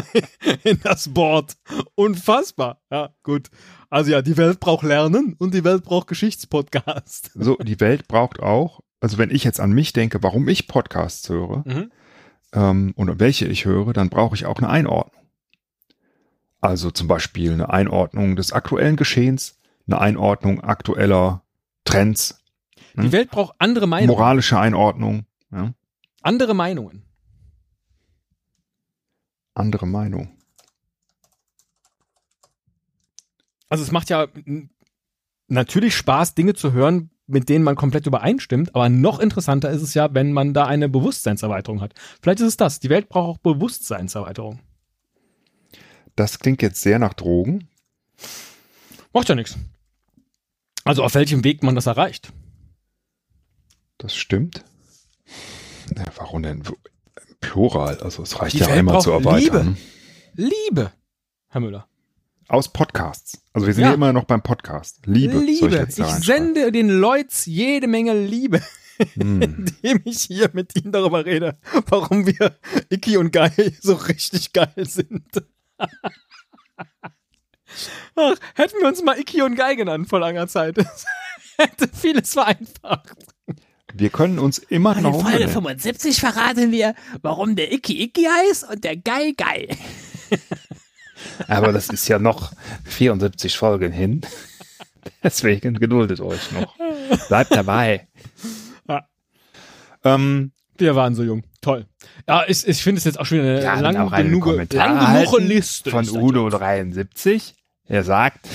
[0.63, 1.53] in das Board.
[1.95, 2.81] Unfassbar.
[2.91, 3.47] Ja, gut.
[3.89, 7.31] Also ja, die Welt braucht Lernen und die Welt braucht Geschichtspodcast.
[7.35, 11.27] So, die Welt braucht auch, also wenn ich jetzt an mich denke, warum ich Podcasts
[11.29, 11.91] höre, Mhm.
[12.53, 15.23] Ähm, und welche ich höre, dann brauche ich auch eine Einordnung.
[16.59, 21.43] Also zum Beispiel eine Einordnung des aktuellen Geschehens, eine Einordnung aktueller
[21.85, 22.43] Trends.
[22.95, 23.11] Die hm?
[23.11, 24.17] Welt braucht andere Meinungen.
[24.17, 25.25] Moralische Einordnung.
[25.51, 25.73] Ja.
[26.21, 27.03] Andere Meinungen.
[29.53, 30.37] Andere Meinung.
[33.69, 34.27] Also es macht ja
[35.47, 39.93] natürlich Spaß, Dinge zu hören, mit denen man komplett übereinstimmt, aber noch interessanter ist es
[39.93, 41.93] ja, wenn man da eine Bewusstseinserweiterung hat.
[42.21, 42.79] Vielleicht ist es das.
[42.79, 44.59] Die Welt braucht auch Bewusstseinserweiterung.
[46.15, 47.67] Das klingt jetzt sehr nach Drogen.
[49.13, 49.57] Macht ja nichts.
[50.83, 52.31] Also auf welchem Weg man das erreicht.
[53.97, 54.63] Das stimmt.
[55.95, 56.63] Ja, warum denn?
[57.41, 59.77] Plural, also es reicht Die ja Welt einmal zu erweitern.
[60.33, 60.55] Liebe.
[60.69, 60.91] Liebe,
[61.49, 61.87] Herr Müller.
[62.49, 63.41] Aus Podcasts.
[63.51, 65.01] Also wir sind ja, ja immer noch beim Podcast.
[65.05, 65.37] Liebe.
[65.37, 65.85] Liebe.
[65.89, 68.61] Ich, ich sende den Leuten jede Menge Liebe,
[69.15, 69.41] hm.
[69.41, 71.57] indem ich hier mit ihnen darüber rede,
[71.89, 72.57] warum wir
[72.89, 75.25] Icky und Guy so richtig geil sind.
[78.15, 80.77] Ach, hätten wir uns mal Icky und Guy genannt vor langer Zeit.
[80.77, 81.05] Das
[81.57, 83.17] hätte vieles vereinfacht.
[83.93, 85.19] Wir können uns immer noch.
[85.19, 89.67] In Folge 75 verraten wir, warum der Icky Icky heißt und der Guy Guy.
[91.47, 92.51] Aber das ist ja noch
[92.85, 94.21] 74 Folgen hin.
[95.23, 96.75] Deswegen geduldet euch noch.
[97.27, 98.07] Bleibt dabei.
[98.87, 99.07] Ja.
[100.03, 101.43] Ähm, wir waren so jung.
[101.61, 101.85] Toll.
[102.27, 105.89] Ja, ich, ich finde es jetzt auch schon eine ja, lang, genug, lang genug Liste.
[105.89, 107.53] Von Udo73.
[107.85, 108.47] Er sagt,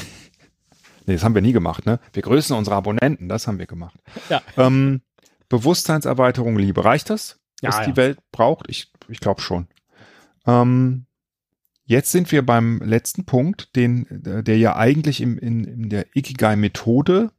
[1.07, 1.98] nee, das haben wir nie gemacht, ne?
[2.12, 3.98] Wir grüßen unsere Abonnenten, das haben wir gemacht.
[4.29, 4.42] Ja.
[4.57, 5.03] Ähm,
[5.48, 7.38] Bewusstseinserweiterung, Liebe, reicht das?
[7.61, 7.87] Ja, was ja.
[7.87, 8.66] die Welt braucht?
[8.68, 9.68] Ich, ich glaube schon.
[10.46, 11.07] Ähm,
[11.85, 17.31] Jetzt sind wir beim letzten Punkt, den, der ja eigentlich im, in, in der Ikigai-Methode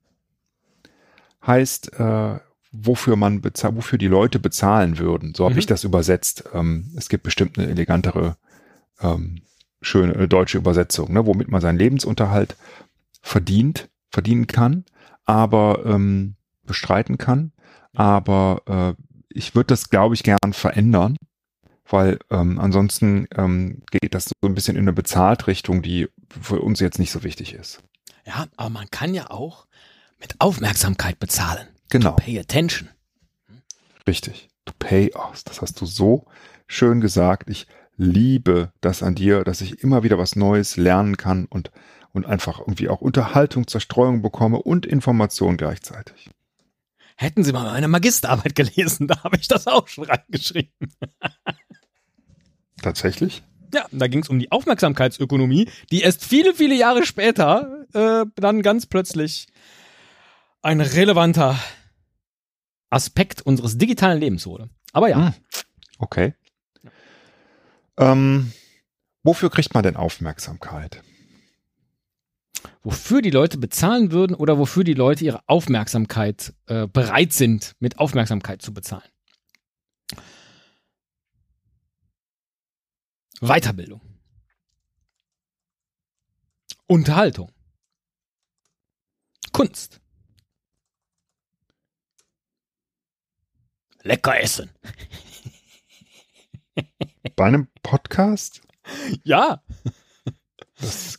[1.45, 2.39] heißt, äh,
[2.71, 5.33] wofür man bezahlt, wofür die Leute bezahlen würden.
[5.35, 5.59] So habe mhm.
[5.59, 6.43] ich das übersetzt.
[6.53, 8.35] Ähm, es gibt bestimmt eine elegantere,
[9.01, 9.41] ähm,
[9.81, 12.55] schöne äh, deutsche Übersetzung, ne, womit man seinen Lebensunterhalt
[13.21, 14.85] verdient, verdienen kann,
[15.25, 17.51] aber ähm, bestreiten kann.
[17.93, 21.17] Aber äh, ich würde das, glaube ich, gern verändern
[21.87, 26.07] weil ähm, ansonsten ähm, geht das so ein bisschen in eine Bezahlt-Richtung, die
[26.41, 27.81] für uns jetzt nicht so wichtig ist.
[28.25, 29.67] Ja, aber man kann ja auch
[30.19, 31.67] mit Aufmerksamkeit bezahlen.
[31.89, 32.11] Genau.
[32.11, 32.89] To pay attention.
[34.07, 34.49] Richtig.
[34.65, 36.25] To pay, oh, das hast du so
[36.67, 37.49] schön gesagt.
[37.49, 37.67] Ich
[37.97, 41.71] liebe das an dir, dass ich immer wieder was Neues lernen kann und,
[42.13, 46.29] und einfach irgendwie auch Unterhaltung, Zerstreuung bekomme und Information gleichzeitig.
[47.15, 50.71] Hätten Sie mal meine Magisterarbeit gelesen, da habe ich das auch schon reingeschrieben.
[52.83, 53.43] Tatsächlich?
[53.73, 58.61] Ja, da ging es um die Aufmerksamkeitsökonomie, die erst viele, viele Jahre später äh, dann
[58.61, 59.47] ganz plötzlich
[60.61, 61.57] ein relevanter
[62.91, 64.69] Aspekt unseres digitalen Lebens wurde.
[64.91, 65.27] Aber ja.
[65.27, 65.33] Hm.
[65.97, 66.33] Okay.
[67.97, 68.51] Ähm,
[69.23, 71.01] wofür kriegt man denn Aufmerksamkeit?
[72.83, 77.97] Wofür die Leute bezahlen würden oder wofür die Leute ihre Aufmerksamkeit äh, bereit sind, mit
[77.97, 79.09] Aufmerksamkeit zu bezahlen.
[83.43, 83.99] Weiterbildung.
[86.87, 87.51] Unterhaltung.
[89.51, 89.99] Kunst.
[94.01, 94.69] Lecker essen.
[97.35, 98.61] Bei einem Podcast?
[99.23, 99.61] Ja.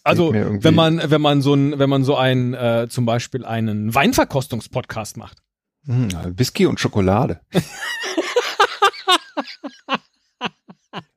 [0.03, 3.95] Also wenn man wenn man so ein wenn man so ein äh, zum Beispiel einen
[3.95, 5.39] Weinverkostungspodcast macht.
[5.87, 7.41] Hm, Whisky und Schokolade.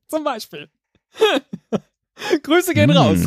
[0.08, 0.70] zum Beispiel.
[2.44, 3.20] Grüße gehen raus.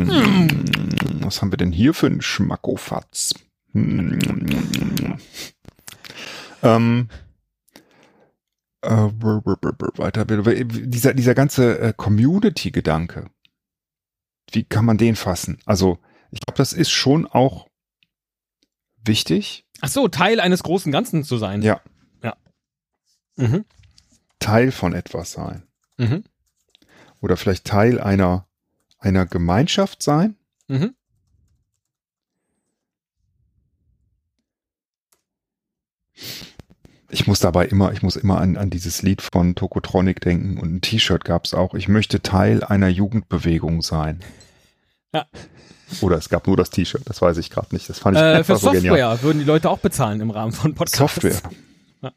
[1.23, 3.35] Was haben wir denn hier für einen Schmackofatz?
[3.73, 5.19] Mmh.
[6.63, 7.09] Ähm,
[8.83, 13.31] äh, weiter, dieser, dieser ganze äh, Community-Gedanke,
[14.51, 15.59] wie kann man den fassen?
[15.65, 15.99] Also,
[16.33, 17.69] ich glaube, das ist schon auch
[19.05, 19.65] wichtig.
[19.81, 21.63] Ach so, Teil eines großen Ganzen zu sein.
[21.63, 21.81] Ja.
[22.23, 22.37] Ja.
[23.37, 23.65] Mhm.
[24.41, 25.67] Teil von etwas sein.
[25.97, 26.25] Mhm
[27.21, 28.47] oder vielleicht Teil einer,
[28.99, 30.37] einer Gemeinschaft sein.
[30.69, 30.95] Mhm.
[37.13, 40.75] Ich muss dabei immer, ich muss immer an, an dieses Lied von Tokotronic denken und
[40.77, 41.75] ein T-Shirt gab es auch.
[41.75, 44.21] Ich möchte Teil einer Jugendbewegung sein.
[45.13, 45.27] Ja.
[46.03, 47.89] Oder es gab nur das T-Shirt, das weiß ich gerade nicht.
[47.89, 49.23] Das fand ich äh, Für so Software genial.
[49.23, 50.99] würden die Leute auch bezahlen im Rahmen von Podcasts.
[51.21, 51.51] Software.
[52.01, 52.13] Ja.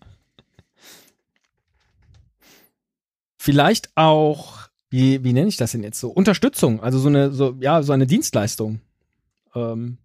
[3.38, 4.63] Vielleicht auch
[4.94, 6.12] wie, wie nenne ich das denn jetzt so?
[6.12, 8.80] Unterstützung, also so eine, so, ja, so eine Dienstleistung.
[9.56, 9.98] Ähm,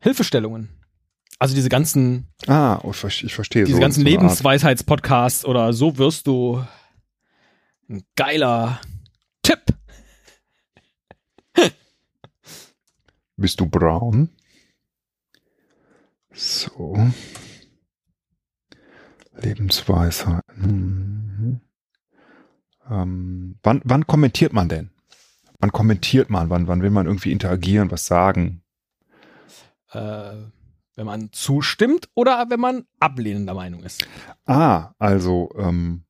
[0.00, 0.70] Hilfestellungen.
[1.38, 2.28] Also diese ganzen.
[2.46, 3.64] Ah, oh, ich verstehe.
[3.64, 6.64] Diese so ganzen Lebensweisheitspodcasts oder so wirst du
[7.90, 8.80] Ein geiler
[9.42, 9.60] Tipp.
[13.36, 14.30] Bist du braun?
[16.32, 16.96] So.
[19.42, 20.40] Lebensweisheiten.
[20.56, 21.67] Mhm.
[22.90, 24.90] Ähm, wann, wann kommentiert man denn?
[25.60, 26.50] Wann kommentiert man?
[26.50, 28.62] Wann, wann will man irgendwie interagieren, was sagen?
[29.92, 30.32] Äh,
[30.94, 34.06] wenn man zustimmt oder wenn man ablehnender Meinung ist.
[34.46, 36.04] Ah, also, ähm,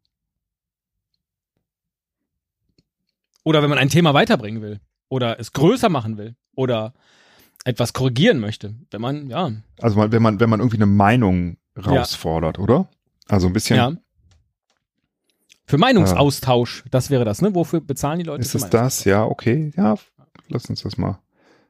[3.49, 4.79] Oder wenn man ein Thema weiterbringen will.
[5.09, 6.37] Oder es größer machen will.
[6.55, 6.93] Oder
[7.65, 8.75] etwas korrigieren möchte.
[8.91, 9.51] Wenn man, ja.
[9.81, 12.91] also wenn man, wenn man irgendwie eine Meinung rausfordert, oder?
[13.27, 13.77] Also ein bisschen.
[13.77, 13.93] ja.
[15.69, 17.55] Für Meinungsaustausch, das wäre das, ne?
[17.55, 18.41] Wofür bezahlen die Leute?
[18.41, 19.05] Ist es das?
[19.05, 19.71] Ja, okay.
[19.77, 19.97] Ja,
[20.49, 21.19] lass uns das mal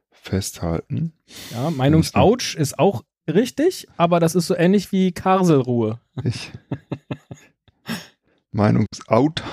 [0.09, 1.11] festhalten.
[1.51, 5.99] Ja, Meinungsouch ist auch richtig, aber das ist so ähnlich wie Karselruhe.
[6.23, 6.53] Ich.
[8.51, 9.43] Meinungsaut.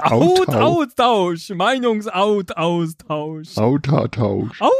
[0.00, 1.50] Out, Austausch.
[3.58, 4.60] Autatausch.
[4.60, 4.70] Austausch.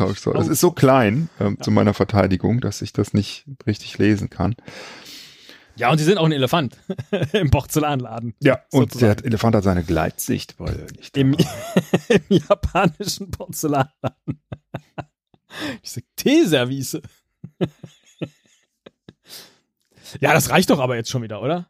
[0.00, 0.20] Austausch.
[0.20, 0.32] So.
[0.32, 4.56] Das ist so klein ähm, zu meiner Verteidigung, dass ich das nicht richtig lesen kann.
[5.82, 6.78] Ja, und sie sind auch ein Elefant
[7.32, 8.36] im Porzellanladen.
[8.38, 9.16] Ja, und Sozusagen.
[9.16, 11.32] der Elefant hat seine Gleitsicht, weil er nicht Im,
[12.08, 14.40] Im japanischen Porzellanladen.
[15.84, 17.02] Diese Teeservice.
[20.20, 21.68] ja, das reicht doch aber jetzt schon wieder, oder?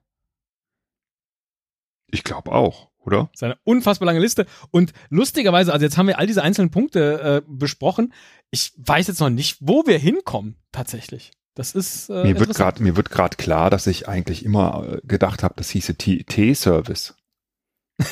[2.09, 3.31] Ich glaube auch, oder?
[3.33, 4.45] Das ist eine unfassbar lange Liste.
[4.71, 8.13] Und lustigerweise, also jetzt haben wir all diese einzelnen Punkte äh, besprochen.
[8.51, 11.31] Ich weiß jetzt noch nicht, wo wir hinkommen, tatsächlich.
[11.55, 12.09] Das ist.
[12.09, 15.55] Äh, mir wird gerade mir wird gerade klar, dass ich eigentlich immer äh, gedacht habe,
[15.57, 17.15] das hieße T-Service.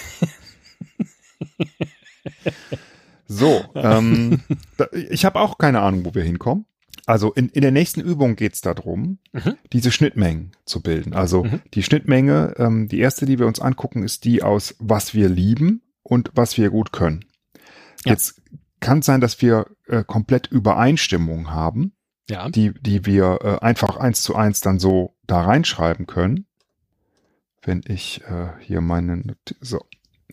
[3.26, 4.40] so, ähm,
[5.10, 6.66] ich habe auch keine Ahnung, wo wir hinkommen.
[7.06, 9.56] Also in, in der nächsten Übung geht's darum, Mhm.
[9.72, 11.14] diese Schnittmengen zu bilden.
[11.14, 11.60] Also Mhm.
[11.74, 15.82] die Schnittmenge, ähm, die erste, die wir uns angucken, ist die aus was wir lieben
[16.02, 17.24] und was wir gut können.
[18.04, 18.12] Ja.
[18.12, 18.42] Jetzt
[18.80, 21.92] kann es sein, dass wir äh, komplett Übereinstimmung haben
[22.30, 22.48] Ja.
[22.48, 26.46] die, die wir äh, einfach eins zu eins dann so da reinschreiben können.
[27.62, 29.22] Wenn ich äh, hier meine
[29.60, 29.80] so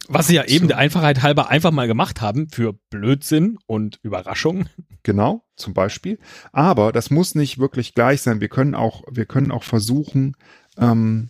[0.08, 0.68] Was sie ja eben So.
[0.68, 4.68] der Einfachheit halber einfach mal gemacht haben für Blödsinn und Überraschung.
[5.04, 6.20] genau zum Beispiel.
[6.54, 8.40] Aber das muss nicht wirklich gleich sein.
[8.40, 10.36] Wir können auch wir können auch versuchen
[10.78, 11.30] ähm,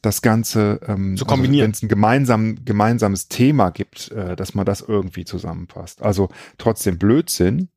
[0.00, 1.64] das Ganze ähm, Zu kombinieren.
[1.64, 6.02] wenn es ein gemeinsam, gemeinsames Thema gibt, äh, dass man das irgendwie zusammenfasst.
[6.02, 7.68] Also trotzdem Blödsinn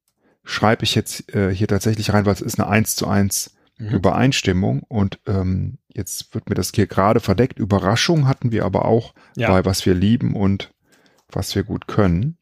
[0.50, 3.90] schreibe ich jetzt äh, hier tatsächlich rein, weil es ist eine eins zu eins Mhm.
[3.90, 7.60] Übereinstimmung und ähm, jetzt wird mir das hier gerade verdeckt.
[7.60, 9.50] Überraschung hatten wir aber auch Ja.
[9.50, 10.72] bei was wir lieben und
[11.32, 12.38] was wir gut können.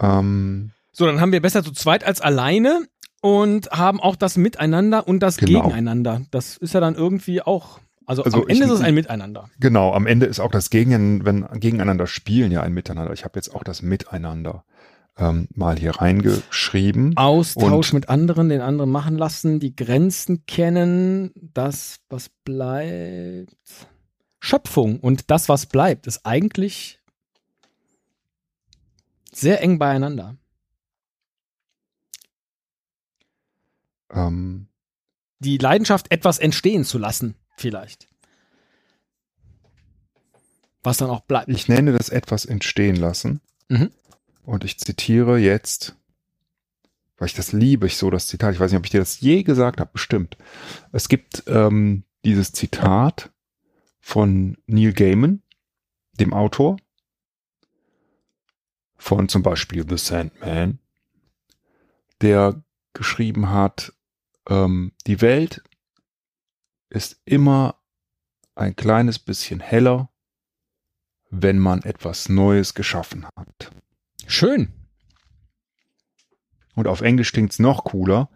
[0.00, 2.86] Ähm, So, dann haben wir besser zu zweit als alleine
[3.20, 5.62] und haben auch das Miteinander und das Genau.
[5.62, 6.22] Gegeneinander.
[6.32, 7.78] Das ist ja dann irgendwie auch.
[8.06, 9.50] Also, Also am Ende ich- ist es ein Miteinander.
[9.60, 13.12] genau, am Ende ist auch das Gegen, wenn gegeneinander spielen ja ein Miteinander.
[13.12, 14.64] Ich habe jetzt auch das Miteinander
[15.18, 17.16] ähm, mal hier reingeschrieben.
[17.16, 23.56] Austausch Und- mit anderen, den anderen machen lassen, die Grenzen kennen, das, was bleibt.
[24.40, 27.00] Schöpfung und das, was bleibt, ist eigentlich
[29.32, 30.36] sehr eng beieinander.
[34.10, 34.68] Ähm,
[35.40, 38.08] Die Leidenschaft, etwas entstehen zu lassen, vielleicht.
[40.82, 41.48] Was dann auch bleibt.
[41.48, 43.40] ich nenne das etwas entstehen lassen.
[43.68, 43.90] Mhm.
[44.48, 45.94] Und ich zitiere jetzt,
[47.18, 49.20] weil ich das liebe, ich so das Zitat, ich weiß nicht, ob ich dir das
[49.20, 50.38] je gesagt habe, bestimmt.
[50.90, 53.30] Es gibt ähm, dieses Zitat
[54.00, 55.42] von Neil Gaiman,
[56.18, 56.78] dem Autor,
[58.96, 60.78] von zum Beispiel The Sandman,
[62.22, 63.92] der geschrieben hat,
[64.48, 65.62] ähm, die Welt
[66.88, 67.82] ist immer
[68.54, 70.08] ein kleines bisschen heller,
[71.28, 73.72] wenn man etwas Neues geschaffen hat.
[74.28, 74.68] Schön.
[76.74, 78.28] Und auf Englisch klingt's noch cooler,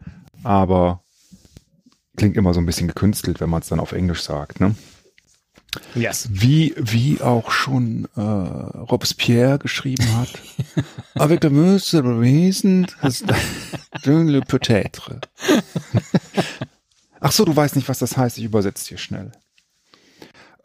[0.42, 1.04] aber
[2.16, 4.58] klingt immer so ein bisschen gekünstelt, wenn man es dann auf Englisch sagt.
[4.58, 4.74] Ne?
[5.94, 6.28] Yes.
[6.30, 10.30] Wie, wie auch schon äh, Robespierre geschrieben hat.
[11.14, 12.86] Avec de Muse Wesen,
[14.04, 15.20] le peut-être.
[17.20, 18.38] Ach so, du weißt nicht, was das heißt.
[18.38, 19.30] Ich übersetze dir schnell.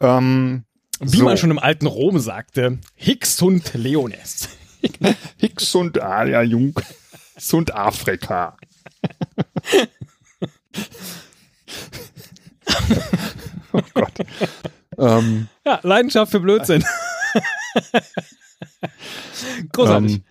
[0.00, 0.64] Ähm,
[1.00, 1.24] Wie so.
[1.24, 4.48] man schon im alten Rom sagte, Hicks und Leones.
[5.38, 6.74] Hicks und Alia Jung
[7.52, 8.56] und Afrika.
[13.72, 14.12] oh Gott.
[14.98, 16.84] Ähm, Ja, Leidenschaft für Blödsinn.
[19.72, 20.14] Großartig.
[20.16, 20.22] ähm,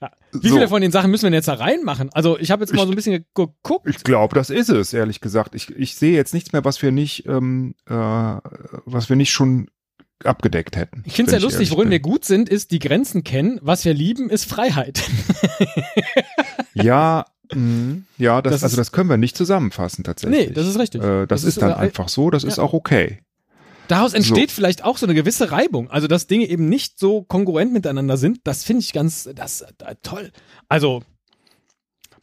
[0.00, 0.10] ja.
[0.32, 0.54] Wie so.
[0.54, 2.10] viele von den Sachen müssen wir denn jetzt da reinmachen?
[2.12, 3.88] Also ich habe jetzt mal so ein bisschen geguckt.
[3.88, 5.54] Ich glaube, das ist es, ehrlich gesagt.
[5.54, 9.68] Ich, ich sehe jetzt nichts mehr, was wir nicht, ähm, äh, was wir nicht schon
[10.24, 11.02] abgedeckt hätten.
[11.06, 11.90] Ich finde es ja lustig, worin bin.
[11.92, 13.58] wir gut sind, ist die Grenzen kennen.
[13.62, 15.02] Was wir lieben, ist Freiheit.
[16.74, 20.48] Ja, mh, ja, das, Das also ist- das können wir nicht zusammenfassen tatsächlich.
[20.48, 21.02] Nee, das ist richtig.
[21.02, 22.62] Äh, das, Das ist ist, dann äh, einfach so, das ist ja.
[22.62, 23.20] auch okay.
[23.88, 25.88] Daraus entsteht vielleicht auch so eine gewisse Reibung.
[25.90, 29.94] Also, dass Dinge eben nicht so kongruent miteinander sind, das finde ich ganz, das äh,
[30.02, 30.32] toll.
[30.68, 31.02] Also,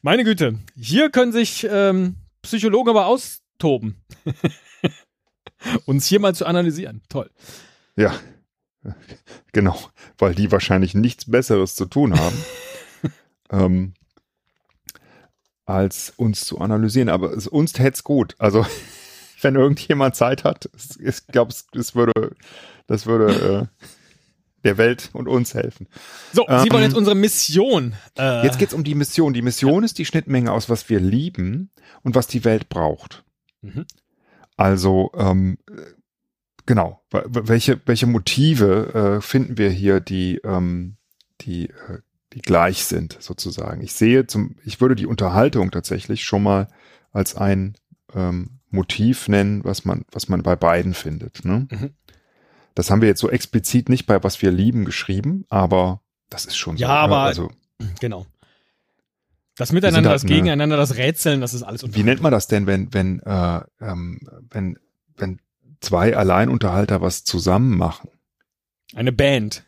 [0.02, 3.96] meine Güte, hier können sich ähm, Psychologen aber austoben.
[5.86, 7.02] Uns hier mal zu analysieren.
[7.10, 7.30] Toll.
[7.96, 8.14] Ja,
[9.52, 9.80] genau,
[10.18, 12.36] weil die wahrscheinlich nichts Besseres zu tun haben,
[13.52, 13.94] ähm,
[15.66, 17.10] als uns zu analysieren.
[17.10, 18.36] Aber es, uns täte es gut.
[18.40, 18.66] Also,
[19.42, 22.36] wenn irgendjemand Zeit hat, es- ich glaube, es, es würde,
[22.88, 23.86] das würde äh,
[24.64, 25.88] der Welt und uns helfen.
[26.34, 27.96] So, Sie Ähm, wollen jetzt unsere Mission.
[28.18, 29.34] Äh, Jetzt geht's um die Mission.
[29.34, 31.70] Die Mission ist die Schnittmenge aus, was wir lieben
[32.02, 33.24] und was die Welt braucht.
[33.62, 33.86] Mhm.
[34.56, 35.82] Also, ähm, äh,
[36.66, 40.98] genau, welche, welche Motive äh, finden wir hier, die, ähm,
[41.42, 42.00] die, äh,
[42.34, 43.82] die gleich sind, sozusagen.
[43.82, 46.68] Ich sehe zum, ich würde die Unterhaltung tatsächlich schon mal
[47.12, 47.76] als ein
[48.14, 51.46] ähm, Motiv nennen, was man, was man bei beiden findet.
[51.46, 51.68] Ne?
[51.70, 51.92] Mhm.
[52.76, 56.58] Das haben wir jetzt so explizit nicht bei was wir lieben geschrieben, aber das ist
[56.58, 56.82] schon so.
[56.82, 56.94] Ja, ne?
[56.94, 57.52] aber also,
[58.00, 58.26] Genau.
[59.56, 62.48] Das Miteinander, halt das eine- Gegeneinander, das Rätseln, das ist alles Wie nennt man das
[62.48, 64.80] denn, wenn, wenn, äh, ähm, wenn,
[65.16, 65.40] wenn
[65.84, 68.10] zwei Alleinunterhalter was zusammen machen?
[68.96, 69.64] Eine Band.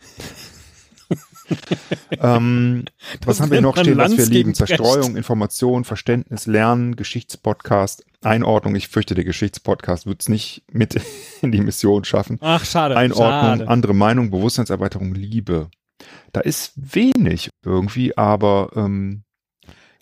[2.19, 2.85] ähm,
[3.25, 4.55] was haben wir noch stehen, was wir lieben?
[4.55, 8.75] Zerstreuung, Information, Verständnis, Lernen, Geschichtspodcast, Einordnung.
[8.75, 10.99] Ich fürchte, der Geschichtspodcast wird es nicht mit
[11.41, 12.37] in die Mission schaffen.
[12.41, 12.97] Ach, schade.
[12.97, 13.67] Einordnung, schade.
[13.67, 15.69] andere Meinung, Bewusstseinserweiterung, Liebe.
[16.31, 19.24] Da ist wenig irgendwie, aber ähm,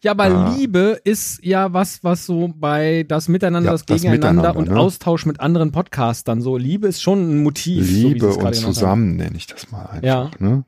[0.03, 0.53] Ja, aber Ah.
[0.55, 4.69] Liebe ist ja was, was so bei das Miteinander, Ja, das das Gegeneinander Miteinander, und
[4.69, 4.79] ne?
[4.79, 6.41] Austausch mit anderen Podcastern.
[6.41, 7.85] So, Liebe ist schon ein Motiv.
[7.87, 10.03] so Liebe gerade und zusammen nenne ich das mal einfach.
[10.03, 10.31] Ja.
[10.39, 10.65] Ne?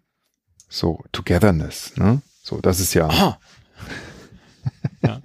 [0.69, 2.21] So, Togetherness, ne?
[2.43, 3.07] So, das ist ja.
[3.09, 3.37] Ah,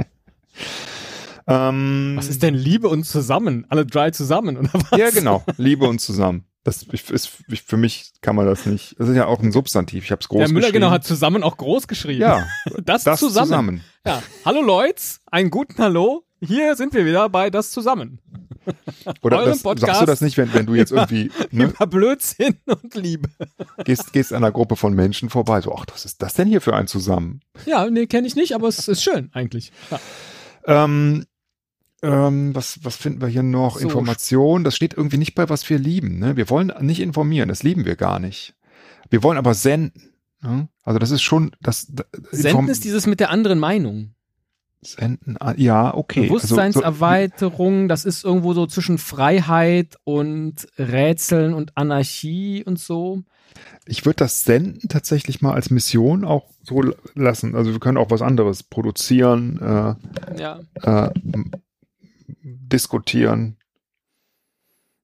[1.47, 3.67] Ähm, was ist denn Liebe und zusammen?
[3.71, 4.99] Alle drei zusammen, oder was?
[4.99, 5.43] Ja, genau.
[5.57, 6.45] Liebe und zusammen.
[6.63, 7.31] Das ist
[7.67, 8.95] für mich kann man das nicht.
[8.99, 10.05] Das ist ja auch ein Substantiv.
[10.05, 10.83] Ich habe es groß Der Müller geschrieben.
[10.83, 12.21] genau hat zusammen auch groß geschrieben.
[12.21, 12.47] ja
[12.85, 13.47] das, das zusammen.
[13.47, 13.85] zusammen.
[14.07, 14.23] Ja.
[14.45, 16.25] Hallo Leute, einen guten Hallo.
[16.43, 18.21] Hier sind wir wieder bei das zusammen.
[19.23, 22.95] Oder das, sagst du das nicht, wenn, wenn du jetzt irgendwie ne, Über Blödsinn und
[22.95, 23.29] Liebe.
[23.85, 26.61] gehst, gehst an einer Gruppe von Menschen vorbei, so, ach, was ist das denn hier
[26.61, 27.41] für ein Zusammen?
[27.67, 29.73] Ja, nee, kenne ich nicht, aber es ist schön eigentlich.
[29.91, 30.85] Ja.
[30.85, 31.25] Ähm,
[32.03, 33.79] ähm, was, was finden wir hier noch?
[33.79, 33.85] So.
[33.85, 36.19] Information, das steht irgendwie nicht bei, was wir lieben.
[36.19, 36.37] Ne?
[36.37, 38.55] Wir wollen nicht informieren, das lieben wir gar nicht.
[39.11, 40.11] Wir wollen aber senden.
[40.43, 40.69] Ne?
[40.85, 44.15] Also das ist schon das das- Senden ist dieses mit der anderen Meinung.
[44.83, 46.21] Senden, ah, ja, okay.
[46.23, 53.23] Also, so, Bewusstseinserweiterung, das ist irgendwo so zwischen Freiheit und Rätseln und Anarchie und so.
[53.85, 56.83] ich würde das Senden tatsächlich mal als Mission auch so
[57.15, 57.55] lassen.
[57.57, 60.61] Also wir können auch was anderes produzieren, äh, Ja.
[60.83, 61.11] äh,
[62.43, 63.57] diskutieren.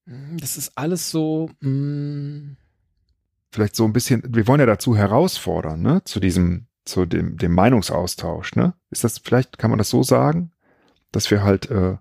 [0.06, 1.50] Das ist alles so.
[1.60, 2.56] mm,
[3.50, 6.02] Vielleicht so ein bisschen, wir wollen ja dazu herausfordern, ne?
[6.04, 8.74] Zu diesem, zu dem, dem Meinungsaustausch, ne?
[8.90, 10.52] Ist das, vielleicht kann man das so sagen,
[11.10, 11.96] dass wir halt äh,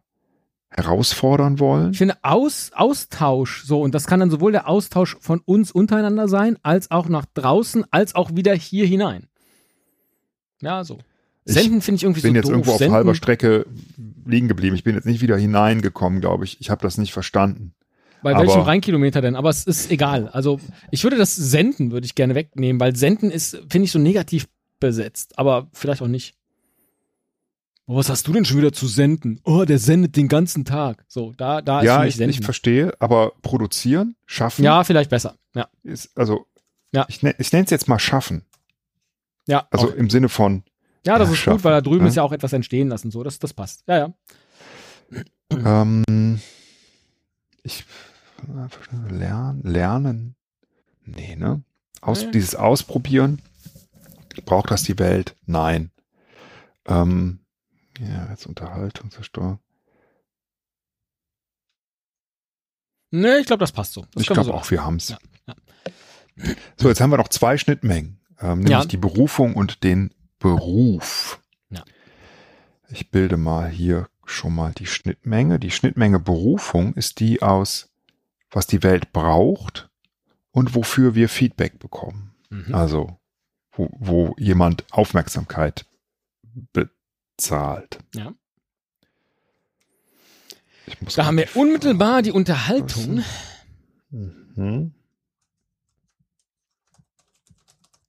[0.69, 1.91] herausfordern wollen?
[1.91, 6.27] Ich finde Aus, Austausch so, und das kann dann sowohl der Austausch von uns untereinander
[6.27, 9.27] sein, als auch nach draußen, als auch wieder hier hinein.
[10.61, 10.99] Ja, so.
[11.45, 12.51] Senden finde ich irgendwie Ich bin so jetzt doof.
[12.51, 13.65] irgendwo auf Senden, halber Strecke
[14.25, 14.75] liegen geblieben.
[14.75, 16.59] Ich bin jetzt nicht wieder hineingekommen, glaube ich.
[16.59, 17.73] Ich habe das nicht verstanden.
[18.23, 19.35] Bei welchem aber- Rheinkilometer denn?
[19.35, 20.29] Aber es ist egal.
[20.29, 23.99] Also ich würde das Senden, würde ich gerne wegnehmen, weil Senden ist, finde ich, so
[23.99, 24.47] negativ
[24.79, 25.37] besetzt.
[25.37, 26.35] Aber vielleicht auch nicht.
[27.87, 29.39] Oh, was hast du denn schon wieder zu senden?
[29.43, 31.05] Oh, der sendet den ganzen Tag.
[31.07, 32.39] So, da, da ist ja, für mich ich, Senden.
[32.39, 35.35] ich verstehe, aber produzieren, schaffen, ja, vielleicht besser.
[35.53, 36.47] Ja, ist, also,
[36.91, 37.05] Ja.
[37.07, 38.41] ich, ne, ich nenne es jetzt mal schaffen.
[39.45, 39.67] ja.
[39.69, 39.99] Also okay.
[39.99, 40.63] im Sinne von,
[41.05, 42.09] ja, das ja, ist schaffen, gut, weil da drüben ne?
[42.09, 43.11] ist ja auch etwas entstehen lassen.
[43.11, 43.83] So, das, das passt.
[43.87, 44.13] Ja, ja.
[45.51, 46.39] ähm,
[47.63, 47.85] ich,
[49.09, 50.35] lernen, lernen,
[51.03, 51.63] nee, ne?
[52.01, 52.31] Aus, Nee.
[52.31, 53.41] Dieses Ausprobieren,
[54.45, 55.35] braucht das die Welt?
[55.45, 55.91] Nein.
[56.87, 57.39] Ähm,
[57.99, 59.59] ja, jetzt Unterhaltung, Zerstörung.
[63.11, 64.01] Nee, ich glaube, das passt so.
[64.13, 65.09] Das ich glaube so auch, wir haben's.
[65.09, 65.55] Ja, ja.
[66.77, 68.85] So, jetzt haben wir noch zwei Schnittmengen, ähm, nämlich Ja.
[68.85, 70.13] die Berufung und den
[70.55, 71.41] Beruf.
[71.69, 71.83] Ja.
[72.89, 75.59] Ich bilde mal hier schon mal die Schnittmenge.
[75.59, 77.89] Die Schnittmenge Berufung ist die aus,
[78.51, 79.89] was die Welt braucht
[80.51, 82.33] und wofür wir Feedback bekommen.
[82.49, 82.73] Mhm.
[82.73, 83.19] Also,
[83.71, 85.85] wo, wo jemand Aufmerksamkeit
[86.73, 87.99] bezahlt.
[88.13, 88.33] Ja.
[90.87, 93.23] Ich muss Da haben wir unmittelbar die Unterhaltung.
[94.11, 94.93] Mhm.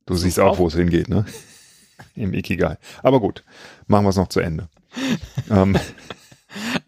[0.04, 1.24] Du siehst auch, auch- wo es hingeht, ne?
[2.16, 2.78] Im Ikigai.
[3.02, 3.44] Aber gut,
[3.86, 4.68] machen wir es noch zu Ende.
[5.50, 5.76] ähm,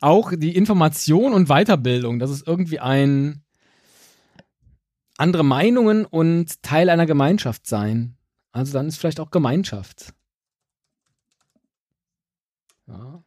[0.00, 3.42] Auch die Information und Weiterbildung, das ist irgendwie ein
[5.18, 8.16] andere Meinungen und Teil einer Gemeinschaft sein.
[8.52, 10.14] Also dann ist vielleicht auch Gemeinschaft.
[12.86, 13.22] Ja.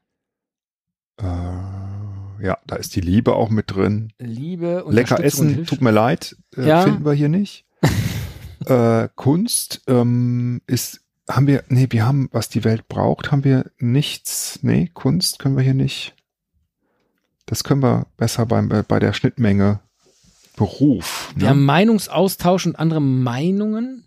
[1.19, 4.11] äh, ja, da ist die Liebe auch mit drin.
[4.17, 6.81] Liebe und Lecker essen, tut mir leid, äh, Ja.
[6.81, 7.65] finden wir hier nicht.
[8.65, 13.71] äh, Kunst ähm, ist, haben wir, nee, wir haben, was die Welt braucht, haben wir
[13.77, 14.59] nichts.
[14.63, 16.15] Nee, Kunst können wir hier nicht.
[17.45, 19.81] Das können wir besser beim, bei, bei der Schnittmenge
[20.55, 21.31] Beruf.
[21.35, 21.49] Wir Ne?
[21.49, 24.05] haben Meinungsaustausch und andere Meinungen.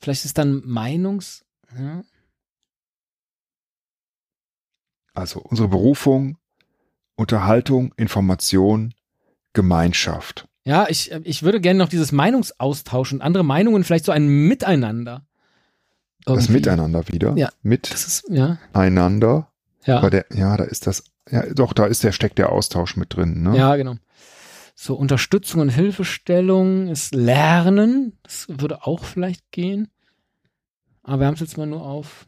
[0.00, 1.44] Vielleicht ist dann Meinungs.
[1.76, 2.02] Ja.
[5.14, 6.38] Also unsere Berufung,
[7.16, 8.94] Unterhaltung, Information,
[9.52, 10.48] Gemeinschaft.
[10.64, 15.26] Ja, ich, ich würde gerne noch dieses Meinungsaustausch und andere Meinungen, vielleicht so ein Miteinander.
[16.34, 16.52] Das Irgendwie.
[16.54, 17.34] Miteinander wieder.
[17.36, 17.48] Ja.
[17.62, 19.48] Das ist, ja, Miteinander.
[19.84, 19.98] ja.
[19.98, 23.14] Aber der, ja, da ist das, ja, doch, da ist der, steckt der Austausch mit
[23.16, 23.56] drin, ne?
[23.56, 23.94] Ja, genau.
[24.74, 28.16] So, Unterstützung und Hilfestellung ist Lernen.
[28.22, 29.88] Das würde auch vielleicht gehen.
[31.02, 32.26] Aber wir haben es jetzt mal nur auf,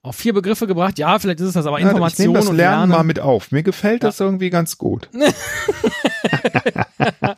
[0.00, 0.98] auf vier Begriffe gebracht.
[0.98, 2.92] Ja, vielleicht ist es das, aber Ja, ich Information das und Lernen Lernen.
[2.92, 3.52] mal mit auf.
[3.52, 5.10] Mir gefällt das irgendwie ganz gut.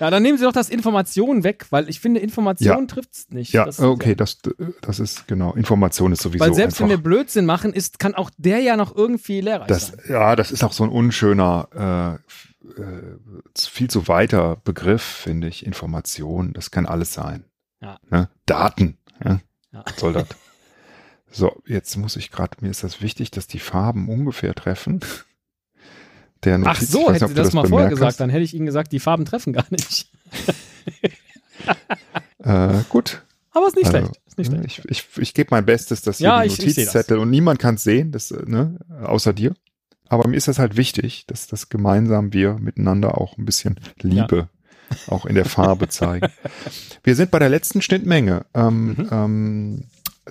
[0.00, 3.52] Ja, dann nehmen Sie doch das Information weg, weil ich finde, Information trifft's nicht.
[3.52, 4.38] Ja, Das- okay, das,
[4.80, 5.52] das ist genau.
[5.54, 7.04] Information ist sowieso Weil selbst wenn wir einfach.
[7.04, 10.00] Blödsinn machen, ist, kann auch der ja noch irgendwie lehrreich Das, sein.
[10.08, 12.18] ja, das ist auch so ein unschöner,
[12.76, 13.16] äh, äh,
[13.56, 15.64] viel zu weiter Begriff, finde ich.
[15.64, 17.44] Information, das kann alles sein.
[17.80, 17.98] Ja.
[18.10, 18.28] Ne?
[18.46, 19.40] Daten, ja?
[19.72, 19.84] Ja.
[19.96, 20.26] Soll das?
[21.34, 25.00] So, jetzt muss ich gerade, mir ist das wichtig, dass die Farben ungefähr treffen.
[26.44, 28.20] Der Ach Notiz, ich so, nicht, hätte Sie du das, mal vorher gesagt, hast.
[28.20, 30.10] dann hätte ich Ihnen gesagt, die Farben treffen gar nicht.
[32.42, 33.22] Äh, gut.
[33.52, 34.20] Aber ist nicht Also, schlecht.
[34.26, 34.80] Ist nicht schlecht.
[34.88, 36.76] Ich, ich, ich gebe mein Bestes, dass hier Ja, die seh das.
[36.76, 39.54] Notizzettel und niemand kann es sehen, das, ne, außer dir.
[40.08, 44.48] Aber mir ist das halt wichtig, dass das gemeinsam wir miteinander auch ein bisschen Liebe
[45.06, 46.28] auch in der Farbe zeigen.
[47.04, 49.08] Wir sind bei der letzten Schnittmenge ähm, Mhm.
[49.10, 49.84] ähm,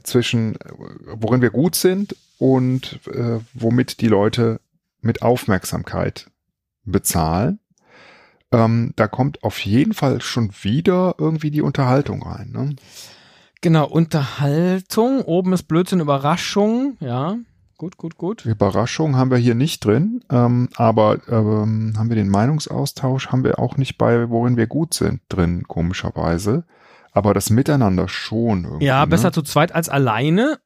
[0.03, 0.57] zwischen,
[1.13, 4.59] worin wir gut sind und äh, womit die Leute
[5.01, 6.29] mit Aufmerksamkeit
[6.83, 7.59] bezahlen.
[8.51, 12.51] Ähm, da kommt auf jeden Fall schon wieder irgendwie die Unterhaltung rein.
[12.51, 12.75] Ne?
[13.61, 15.21] Genau, Unterhaltung.
[15.21, 16.97] Oben ist Blödsinn, Überraschung.
[16.99, 17.37] Ja,
[17.77, 18.45] gut, gut, gut.
[18.45, 23.59] Überraschung haben wir hier nicht drin, ähm, aber ähm, haben wir den Meinungsaustausch, haben wir
[23.59, 26.65] auch nicht bei, worin wir gut sind, drin, komischerweise.
[27.13, 28.85] Aber das Miteinander schon irgendwie.
[28.85, 29.33] Ja, besser Ne?
[29.33, 30.59] zu zweit als alleine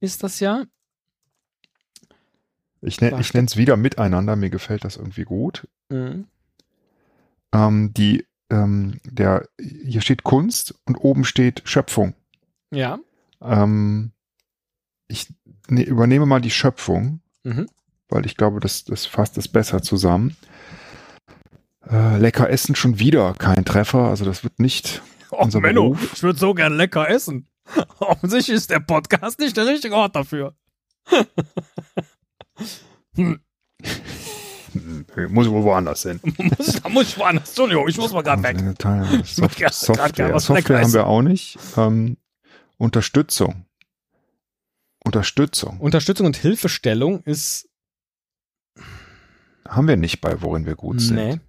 [0.00, 0.64] ist das ja.
[2.82, 5.66] Ich, ne, ich nenne es wieder Miteinander, mir gefällt das irgendwie gut.
[5.88, 6.26] Mhm.
[7.52, 12.14] Ähm, die, ähm, der, hier steht Kunst und oben steht Schöpfung.
[12.70, 12.98] Ja.
[13.40, 14.12] Ähm,
[15.08, 15.32] ich
[15.68, 17.20] ne, übernehme mal die Schöpfung.
[17.44, 17.68] Mhm.
[18.08, 20.36] weil ich glaube, das, das fasst es besser zusammen.
[21.88, 25.00] Äh, lecker essen schon wieder kein Treffer, also das wird nicht
[25.30, 26.12] Oh, Unser Menno, Beruf.
[26.14, 27.48] ich würde so gern lecker essen.
[27.98, 30.54] Offensichtlich ist der Podcast nicht der richtige Ort dafür.
[33.14, 33.40] hm,
[35.28, 36.20] muss wohl woanders hin.
[36.58, 37.48] muss, da muss ich woanders.
[37.48, 38.56] Entschuldigung, ich muss mal gerade weg.
[39.22, 41.58] Ich Soft grad Software, Software haben wir auch nicht.
[41.76, 42.16] Ähm,
[42.78, 43.64] Unterstützung.
[45.04, 47.68] Unterstützung Unterstützung und Hilfestellung ist.
[49.68, 51.16] haben wir nicht bei, worin wir gut sind.
[51.16, 51.40] Nee.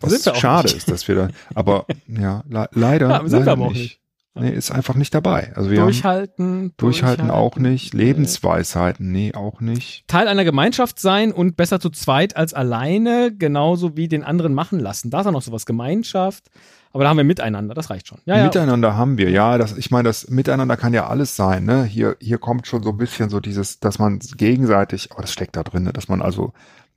[0.00, 0.76] Was Sind wir auch schade nicht.
[0.78, 3.80] ist, dass wir da, aber ja, le leider, Ja, sind wir leider aber auch nicht.
[3.80, 4.00] nicht.
[4.38, 5.52] Nee, ist einfach nicht dabei.
[5.54, 6.74] Also wir haben Durchhalten.
[6.76, 7.94] durchhalten auch nicht.
[7.94, 10.06] Lebensweisheiten, nee, auch nicht.
[10.08, 14.78] Teil einer Gemeinschaft sein und besser zu zweit als alleine, genauso wie den anderen machen
[14.78, 15.10] lassen.
[15.10, 16.50] Da ist auch noch sowas Gemeinschaft.
[16.92, 18.18] Aber da haben wir miteinander, das reicht schon.
[18.24, 18.44] Ja, ja.
[18.44, 21.84] Miteinander haben wir, ja, das, ich meine, das Miteinander kann ja alles sein, ne?
[21.84, 25.56] Hier, hier kommt schon so ein bisschen so dieses, dass man gegenseitig, aber das steckt
[25.56, 25.92] da drin, ne?
[25.92, 26.54] dass man also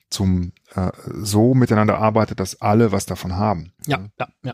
[0.10, 3.72] zum äh, so miteinander arbeitet, dass alle was davon haben.
[3.86, 4.54] Ja, ja, ja.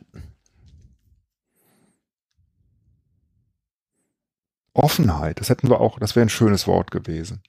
[4.76, 7.42] Offenheit, das hätten wir auch, das wäre ein schönes Wort gewesen.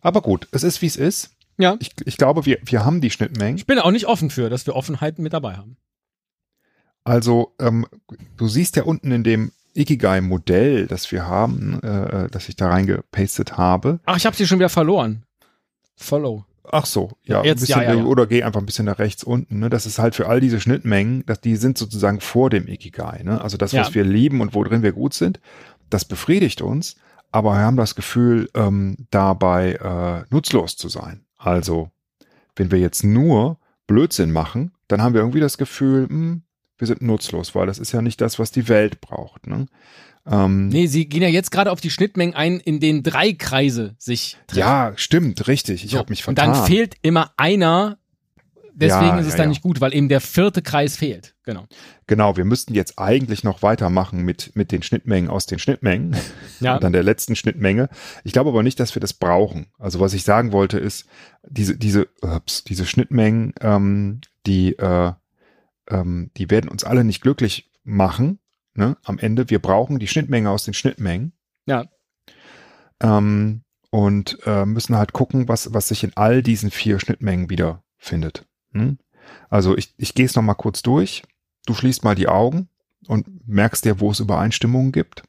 [0.00, 1.30] Aber gut, es ist wie es ist.
[1.56, 1.76] Ja.
[1.80, 3.56] Ich, ich glaube, wir, wir haben die Schnittmengen.
[3.56, 5.76] Ich bin auch nicht offen für, dass wir Offenheiten mit dabei haben.
[7.04, 7.86] Also, ähm,
[8.36, 13.56] du siehst ja unten in dem Ikigai-Modell, das wir haben, äh, das ich da reingepastet
[13.56, 14.00] habe.
[14.04, 15.24] Ach, ich habe sie schon wieder verloren.
[15.96, 16.44] Follow.
[16.70, 18.04] Ach so, ja, Jetzt, ein bisschen, ja, ja, ja.
[18.04, 19.58] oder geh einfach ein bisschen nach rechts unten.
[19.58, 19.68] Ne?
[19.68, 23.22] Das ist halt für all diese Schnittmengen, dass die sind sozusagen vor dem Ikigai.
[23.22, 23.40] Ne?
[23.40, 25.40] Also das, was wir lieben und worin wir gut sind,
[25.94, 26.96] das befriedigt uns,
[27.30, 31.24] aber wir haben das Gefühl, ähm, dabei äh, nutzlos zu sein.
[31.36, 31.90] Also,
[32.56, 36.42] wenn wir jetzt nur Blödsinn machen, dann haben wir irgendwie das Gefühl, hm,
[36.78, 39.46] wir sind nutzlos, weil das ist ja nicht das, was die Welt braucht.
[39.46, 39.66] Ne?
[40.26, 43.94] Ähm, nee, sie gehen ja jetzt gerade auf die Schnittmengen ein, in denen drei Kreise
[43.98, 44.60] sich treffen.
[44.60, 45.84] Ja, stimmt, richtig.
[45.84, 46.50] Ich so, habe mich vertan.
[46.50, 47.98] Und dann fehlt immer einer.
[48.76, 49.50] Deswegen ja, ist es ja, dann ja.
[49.50, 51.36] nicht gut, weil eben der vierte Kreis fehlt.
[51.44, 51.66] Genau.
[52.08, 56.16] Genau, wir müssten jetzt eigentlich noch weitermachen mit, mit den Schnittmengen aus den Schnittmengen.
[56.60, 56.76] Ja.
[56.76, 57.88] Und dann der letzten Schnittmenge.
[58.22, 59.66] Ich glaube aber nicht, dass wir das brauchen.
[59.78, 61.06] Also was ich sagen wollte ist,
[61.42, 65.12] diese, diese, ups, diese Schnittmengen, ähm, die, äh,
[65.90, 68.38] ähm, die werden uns alle nicht glücklich machen,
[68.74, 69.50] ne, am Ende.
[69.50, 71.32] Wir brauchen die Schnittmenge aus den Schnittmengen.
[71.66, 71.86] Ja.
[73.02, 78.46] Ähm, und äh, müssen halt gucken, was, was sich in all diesen vier Schnittmengen wiederfindet.
[78.74, 78.98] Hm?
[79.48, 81.22] Also ich, ich gehe es nochmal kurz durch.
[81.66, 82.68] Du schließt mal die Augen
[83.06, 85.22] und merkst dir, wo es Übereinstimmungen gibt.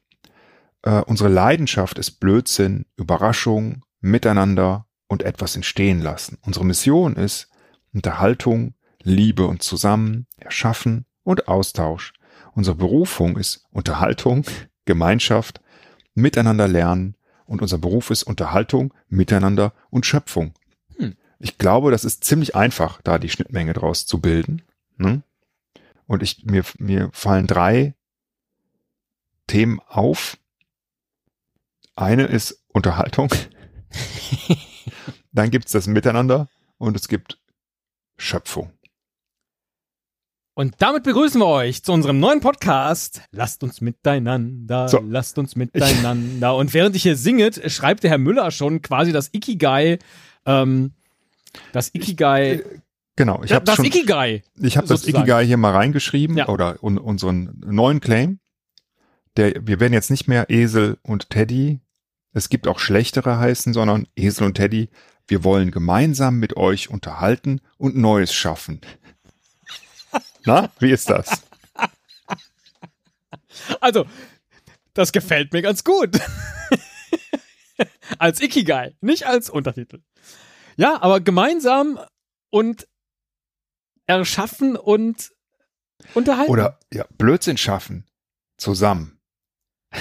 [0.82, 6.38] Äh, unsere Leidenschaft ist Blödsinn, Überraschung, Miteinander und etwas entstehen lassen.
[6.42, 7.48] Unsere Mission ist
[7.92, 12.12] Unterhaltung, Liebe und Zusammen, Erschaffen und Austausch.
[12.54, 14.44] Unsere Berufung ist Unterhaltung,
[14.84, 15.60] Gemeinschaft,
[16.14, 17.16] Miteinander lernen
[17.46, 20.52] und unser Beruf ist Unterhaltung, Miteinander und Schöpfung.
[21.38, 24.62] Ich glaube, das ist ziemlich einfach, da die Schnittmenge draus zu bilden.
[24.96, 25.22] Ne?
[26.06, 27.94] Und ich, mir, mir fallen drei
[29.46, 30.38] Themen auf.
[31.94, 33.28] Eine ist Unterhaltung.
[35.32, 37.38] Dann gibt es das Miteinander und es gibt
[38.16, 38.72] Schöpfung.
[40.58, 43.20] Und damit begrüßen wir euch zu unserem neuen Podcast.
[43.30, 45.00] Lasst uns miteinander, so.
[45.06, 46.56] lasst uns miteinander.
[46.56, 49.98] Und während ich hier singet, schreibt der Herr Müller schon quasi das Ikigai,
[50.46, 50.94] ähm,
[51.72, 52.54] das Ikigai.
[52.54, 52.80] Ich, äh,
[53.16, 54.42] genau, ich habe das schon, Ikigai.
[54.60, 56.48] Ich habe das Ikigai hier mal reingeschrieben ja.
[56.48, 58.40] oder un, unseren neuen Claim.
[59.36, 61.80] Der, wir werden jetzt nicht mehr Esel und Teddy.
[62.32, 64.88] Es gibt auch schlechtere heißen, sondern Esel und Teddy.
[65.28, 68.80] Wir wollen gemeinsam mit euch unterhalten und Neues schaffen.
[70.44, 71.42] Na, wie ist das?
[73.80, 74.06] Also,
[74.94, 76.10] das gefällt mir ganz gut.
[78.18, 80.00] als Ikigai, nicht als Untertitel.
[80.76, 81.98] Ja, aber gemeinsam
[82.50, 82.86] und
[84.06, 85.32] erschaffen und
[86.14, 86.50] unterhalten.
[86.50, 88.04] Oder ja, Blödsinn schaffen.
[88.58, 89.18] Zusammen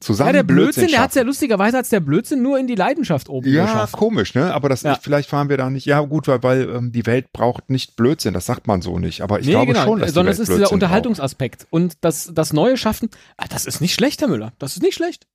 [0.00, 3.28] zusammen Ja, der Blödsinn, der hat's ja lustigerweise als der Blödsinn nur in die Leidenschaft
[3.28, 3.94] oben ja, geschafft.
[3.94, 4.52] Ja, komisch, ne?
[4.52, 4.98] Aber das ja.
[5.00, 5.86] vielleicht fahren wir da nicht.
[5.86, 9.20] Ja, gut, weil, weil ähm, die Welt braucht nicht Blödsinn, das sagt man so nicht.
[9.20, 11.72] Aber ich nee, glaube genau, schon, dass sondern es ist dieser Unterhaltungsaspekt braucht.
[11.72, 13.10] und das das neue Schaffen.
[13.36, 14.52] Ah, das ist nicht schlecht, Herr Müller.
[14.58, 15.26] Das ist nicht schlecht.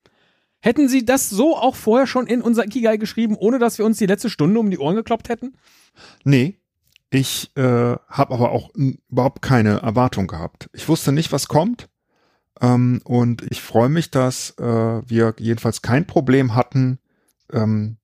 [0.62, 3.98] Hätten Sie das so auch vorher schon in unser Ikigai geschrieben, ohne dass wir uns
[3.98, 5.56] die letzte Stunde um die Ohren gekloppt hätten?
[6.24, 6.60] Nee,
[7.12, 10.70] ich äh, habe aber auch überhaupt keine Erwartung gehabt.
[10.74, 11.90] Ich wusste nicht, was kommt.
[12.62, 17.00] Ähm, und ich freue mich, dass äh, wir jedenfalls kein Problem hatten,
[17.52, 17.98] ähm,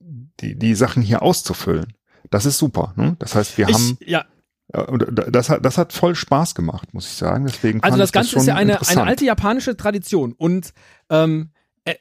[0.00, 1.92] die, die Sachen hier auszufüllen.
[2.30, 2.94] Das ist super.
[2.96, 3.16] Ne?
[3.18, 3.98] Das heißt, wir ich, haben.
[4.00, 4.24] Ja.
[4.88, 7.46] Und das hat, das hat voll Spaß gemacht, muss ich sagen.
[7.46, 10.72] Deswegen also das Ganze das ist ja eine, eine alte japanische Tradition und
[11.08, 11.50] ähm,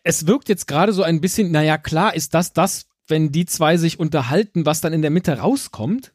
[0.03, 3.77] es wirkt jetzt gerade so ein bisschen, naja, klar ist das das, wenn die zwei
[3.77, 6.11] sich unterhalten, was dann in der Mitte rauskommt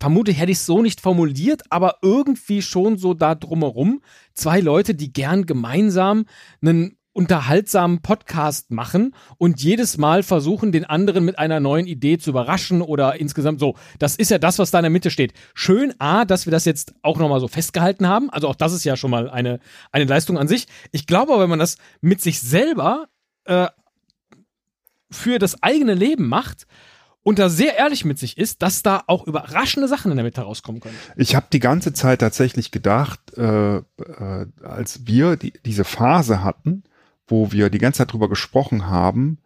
[0.00, 4.02] vermutlich hätte ich es so nicht formuliert, aber irgendwie schon so da drumherum.
[4.32, 6.24] Zwei Leute, die gern gemeinsam
[6.62, 12.30] einen unterhaltsamen Podcast machen und jedes Mal versuchen, den anderen mit einer neuen Idee zu
[12.30, 13.74] überraschen oder insgesamt so.
[13.98, 15.34] Das ist ja das, was da in der Mitte steht.
[15.52, 18.30] Schön, A, dass wir das jetzt auch nochmal so festgehalten haben.
[18.30, 19.60] Also auch das ist ja schon mal eine,
[19.92, 20.66] eine Leistung an sich.
[20.92, 23.08] Ich glaube aber, wenn man das mit sich selber
[23.44, 23.66] äh,
[25.10, 26.66] für das eigene Leben macht,
[27.22, 30.40] und da sehr ehrlich mit sich ist, dass da auch überraschende Sachen in der Mitte
[30.40, 30.96] rauskommen können.
[31.16, 33.82] Ich habe die ganze Zeit tatsächlich gedacht, äh, äh,
[34.62, 36.82] als wir die, diese Phase hatten,
[37.30, 39.38] wo wir die ganze Zeit drüber gesprochen haben,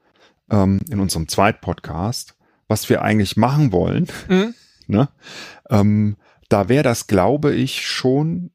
[0.51, 2.37] ähm, in unserem Zweitpodcast,
[2.69, 4.55] was wir eigentlich machen wollen, mhm.
[4.87, 5.09] ne?
[5.71, 6.17] ähm,
[6.49, 8.51] da wäre das, glaube ich, schon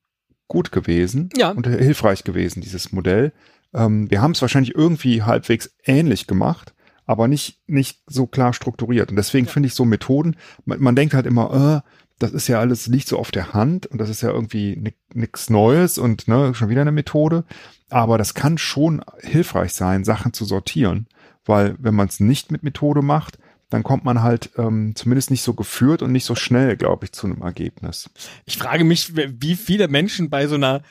[0.48, 1.52] gut gewesen ja.
[1.52, 3.34] und hilfreich gewesen, dieses Modell.
[3.74, 6.74] Ähm, wir haben es wahrscheinlich irgendwie halbwegs ähnlich gemacht,
[7.06, 9.10] aber nicht, nicht so klar strukturiert.
[9.10, 9.52] Und deswegen ja.
[9.52, 13.08] finde ich so Methoden, man, man, denkt halt immer, äh, das ist ja alles nicht
[13.08, 16.82] so auf der Hand und das ist ja irgendwie nichts Neues und ne, schon wieder
[16.82, 17.46] eine Methode.
[17.90, 21.08] Aber das kann schon hilfreich sein, Sachen zu sortieren,
[21.46, 25.44] weil wenn man es nicht mit Methode macht, dann kommt man halt ähm, zumindest nicht
[25.44, 28.10] so geführt und nicht so schnell, glaube ich, zu einem Ergebnis.
[28.46, 30.82] Ich frage mich, wie viele Menschen bei so einer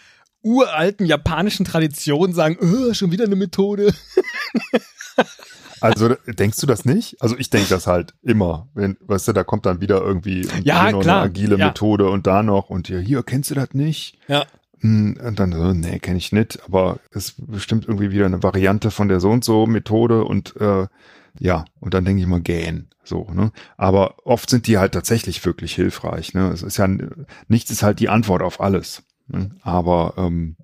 [0.42, 3.92] uralten japanischen Tradition sagen, oh, schon wieder eine Methode.
[5.80, 7.20] Also denkst du das nicht?
[7.20, 8.68] Also ich denke das halt immer.
[8.74, 11.66] Wenn, weißt du, da kommt dann wieder irgendwie ja, eine agile ja.
[11.66, 14.18] Methode und da noch und hier, hier, kennst du das nicht?
[14.26, 14.44] Ja.
[14.80, 18.42] Hm, und dann so, nee, kenne ich nicht, aber es ist bestimmt irgendwie wieder eine
[18.42, 20.86] Variante von der so und so Methode und äh,
[21.40, 22.88] Ja, und dann denke ich mal, gähn.
[23.04, 23.52] So, ne?
[23.76, 26.34] Aber oft sind die halt tatsächlich wirklich hilfreich.
[26.34, 26.50] Ne?
[26.50, 26.88] Es ist ja
[27.48, 29.02] nichts ist halt die Antwort auf alles.
[29.28, 29.50] Ne?
[29.62, 30.56] Aber ähm,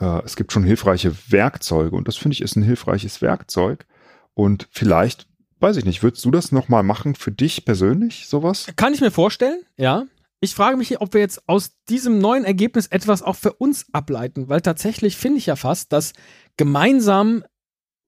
[0.00, 3.86] äh, es gibt schon hilfreiche Werkzeuge und das finde ich ist ein hilfreiches Werkzeug.
[4.34, 5.26] Und vielleicht,
[5.60, 8.66] weiß ich nicht, würdest du das nochmal machen für dich persönlich, sowas?
[8.76, 10.04] Kann ich mir vorstellen, ja.
[10.40, 14.48] Ich frage mich, ob wir jetzt aus diesem neuen Ergebnis etwas auch für uns ableiten,
[14.48, 16.12] weil tatsächlich finde ich ja fast, dass
[16.56, 17.44] gemeinsam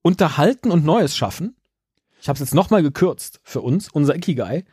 [0.01, 1.55] unterhalten und Neues schaffen
[2.21, 4.65] ich habe es jetzt nochmal gekürzt für uns, unser Ikigai,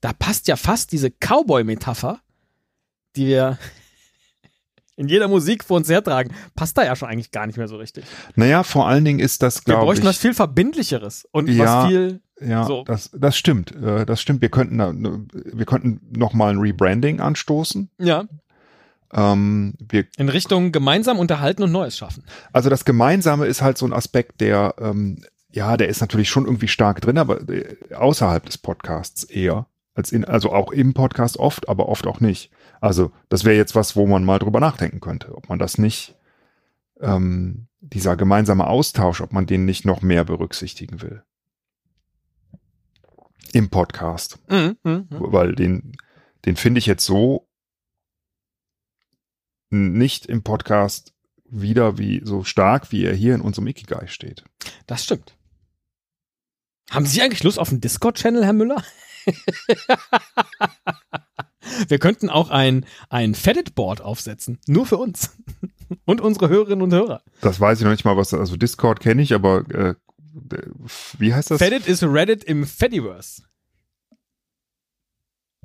[0.00, 2.20] da passt ja fast diese Cowboy-Metapher,
[3.16, 3.58] die wir
[4.96, 7.76] in jeder Musik vor uns hertragen, passt da ja schon eigentlich gar nicht mehr so
[7.76, 8.04] richtig.
[8.36, 9.82] Naja, vor allen Dingen ist das, glaube ich.
[9.82, 12.20] Wir bräuchten was viel Verbindlicheres und ja, was viel.
[12.40, 12.84] Ja, so.
[12.84, 13.74] das, das stimmt.
[13.74, 14.40] Äh, das stimmt.
[14.40, 17.90] Wir könnten, ne, wir könnten nochmal ein Rebranding anstoßen.
[17.98, 18.24] Ja.
[19.12, 22.24] Ähm, wir, in Richtung gemeinsam unterhalten und Neues schaffen.
[22.52, 26.44] Also das Gemeinsame ist halt so ein Aspekt, der ähm, ja, der ist natürlich schon
[26.44, 29.66] irgendwie stark drin, aber äh, außerhalb des Podcasts eher.
[29.94, 32.52] Als in, also auch im Podcast oft, aber oft auch nicht.
[32.80, 36.14] Also das wäre jetzt was, wo man mal drüber nachdenken könnte, ob man das nicht,
[37.00, 41.24] ähm, dieser gemeinsame Austausch, ob man den nicht noch mehr berücksichtigen will.
[43.52, 44.38] Im Podcast.
[44.48, 45.06] Mhm, mh, mh.
[45.10, 45.96] Weil den,
[46.44, 47.48] den finde ich jetzt so
[49.70, 54.44] nicht im Podcast wieder wie so stark, wie er hier in unserem Ikigai steht.
[54.86, 55.36] Das stimmt.
[56.90, 58.82] Haben Sie eigentlich Lust auf einen Discord-Channel, Herr Müller?
[61.88, 64.58] Wir könnten auch ein, ein Fedit-Board aufsetzen.
[64.66, 65.36] Nur für uns.
[66.04, 67.22] Und unsere Hörerinnen und Hörer.
[67.40, 69.94] Das weiß ich noch nicht mal, was, also Discord kenne ich, aber äh,
[71.18, 71.58] wie heißt das?
[71.58, 73.42] Fedit ist Reddit im Fediverse.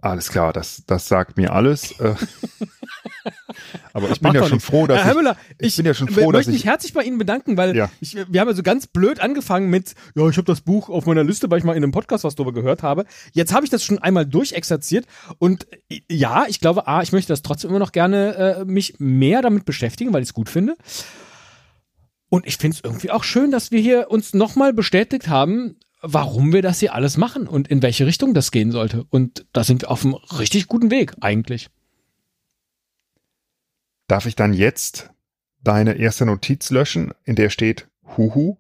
[0.01, 1.99] Alles klar, das, das sagt mir alles.
[1.99, 2.15] Äh.
[3.93, 6.31] Aber ich bin ja schon froh, dass Herr ich, ich, ich bin ja schon froh,
[6.31, 7.89] dass ich möchte mich herzlich bei Ihnen bedanken, weil ja.
[8.01, 11.05] ich, wir haben ja so ganz blöd angefangen mit, ja, ich habe das Buch auf
[11.05, 13.05] meiner Liste, weil ich mal in einem Podcast was darüber gehört habe.
[13.31, 15.07] Jetzt habe ich das schon einmal durchexerziert
[15.39, 15.65] und
[16.09, 19.65] ja, ich glaube, a, ich möchte das trotzdem immer noch gerne äh, mich mehr damit
[19.65, 20.75] beschäftigen, weil ich es gut finde.
[22.29, 26.53] Und ich finde es irgendwie auch schön, dass wir hier uns nochmal bestätigt haben, warum
[26.53, 29.05] wir das hier alles machen und in welche Richtung das gehen sollte.
[29.09, 31.69] Und da sind wir auf einem richtig guten Weg eigentlich.
[34.07, 35.09] Darf ich dann jetzt
[35.63, 38.57] deine erste Notiz löschen, in der steht Huhu?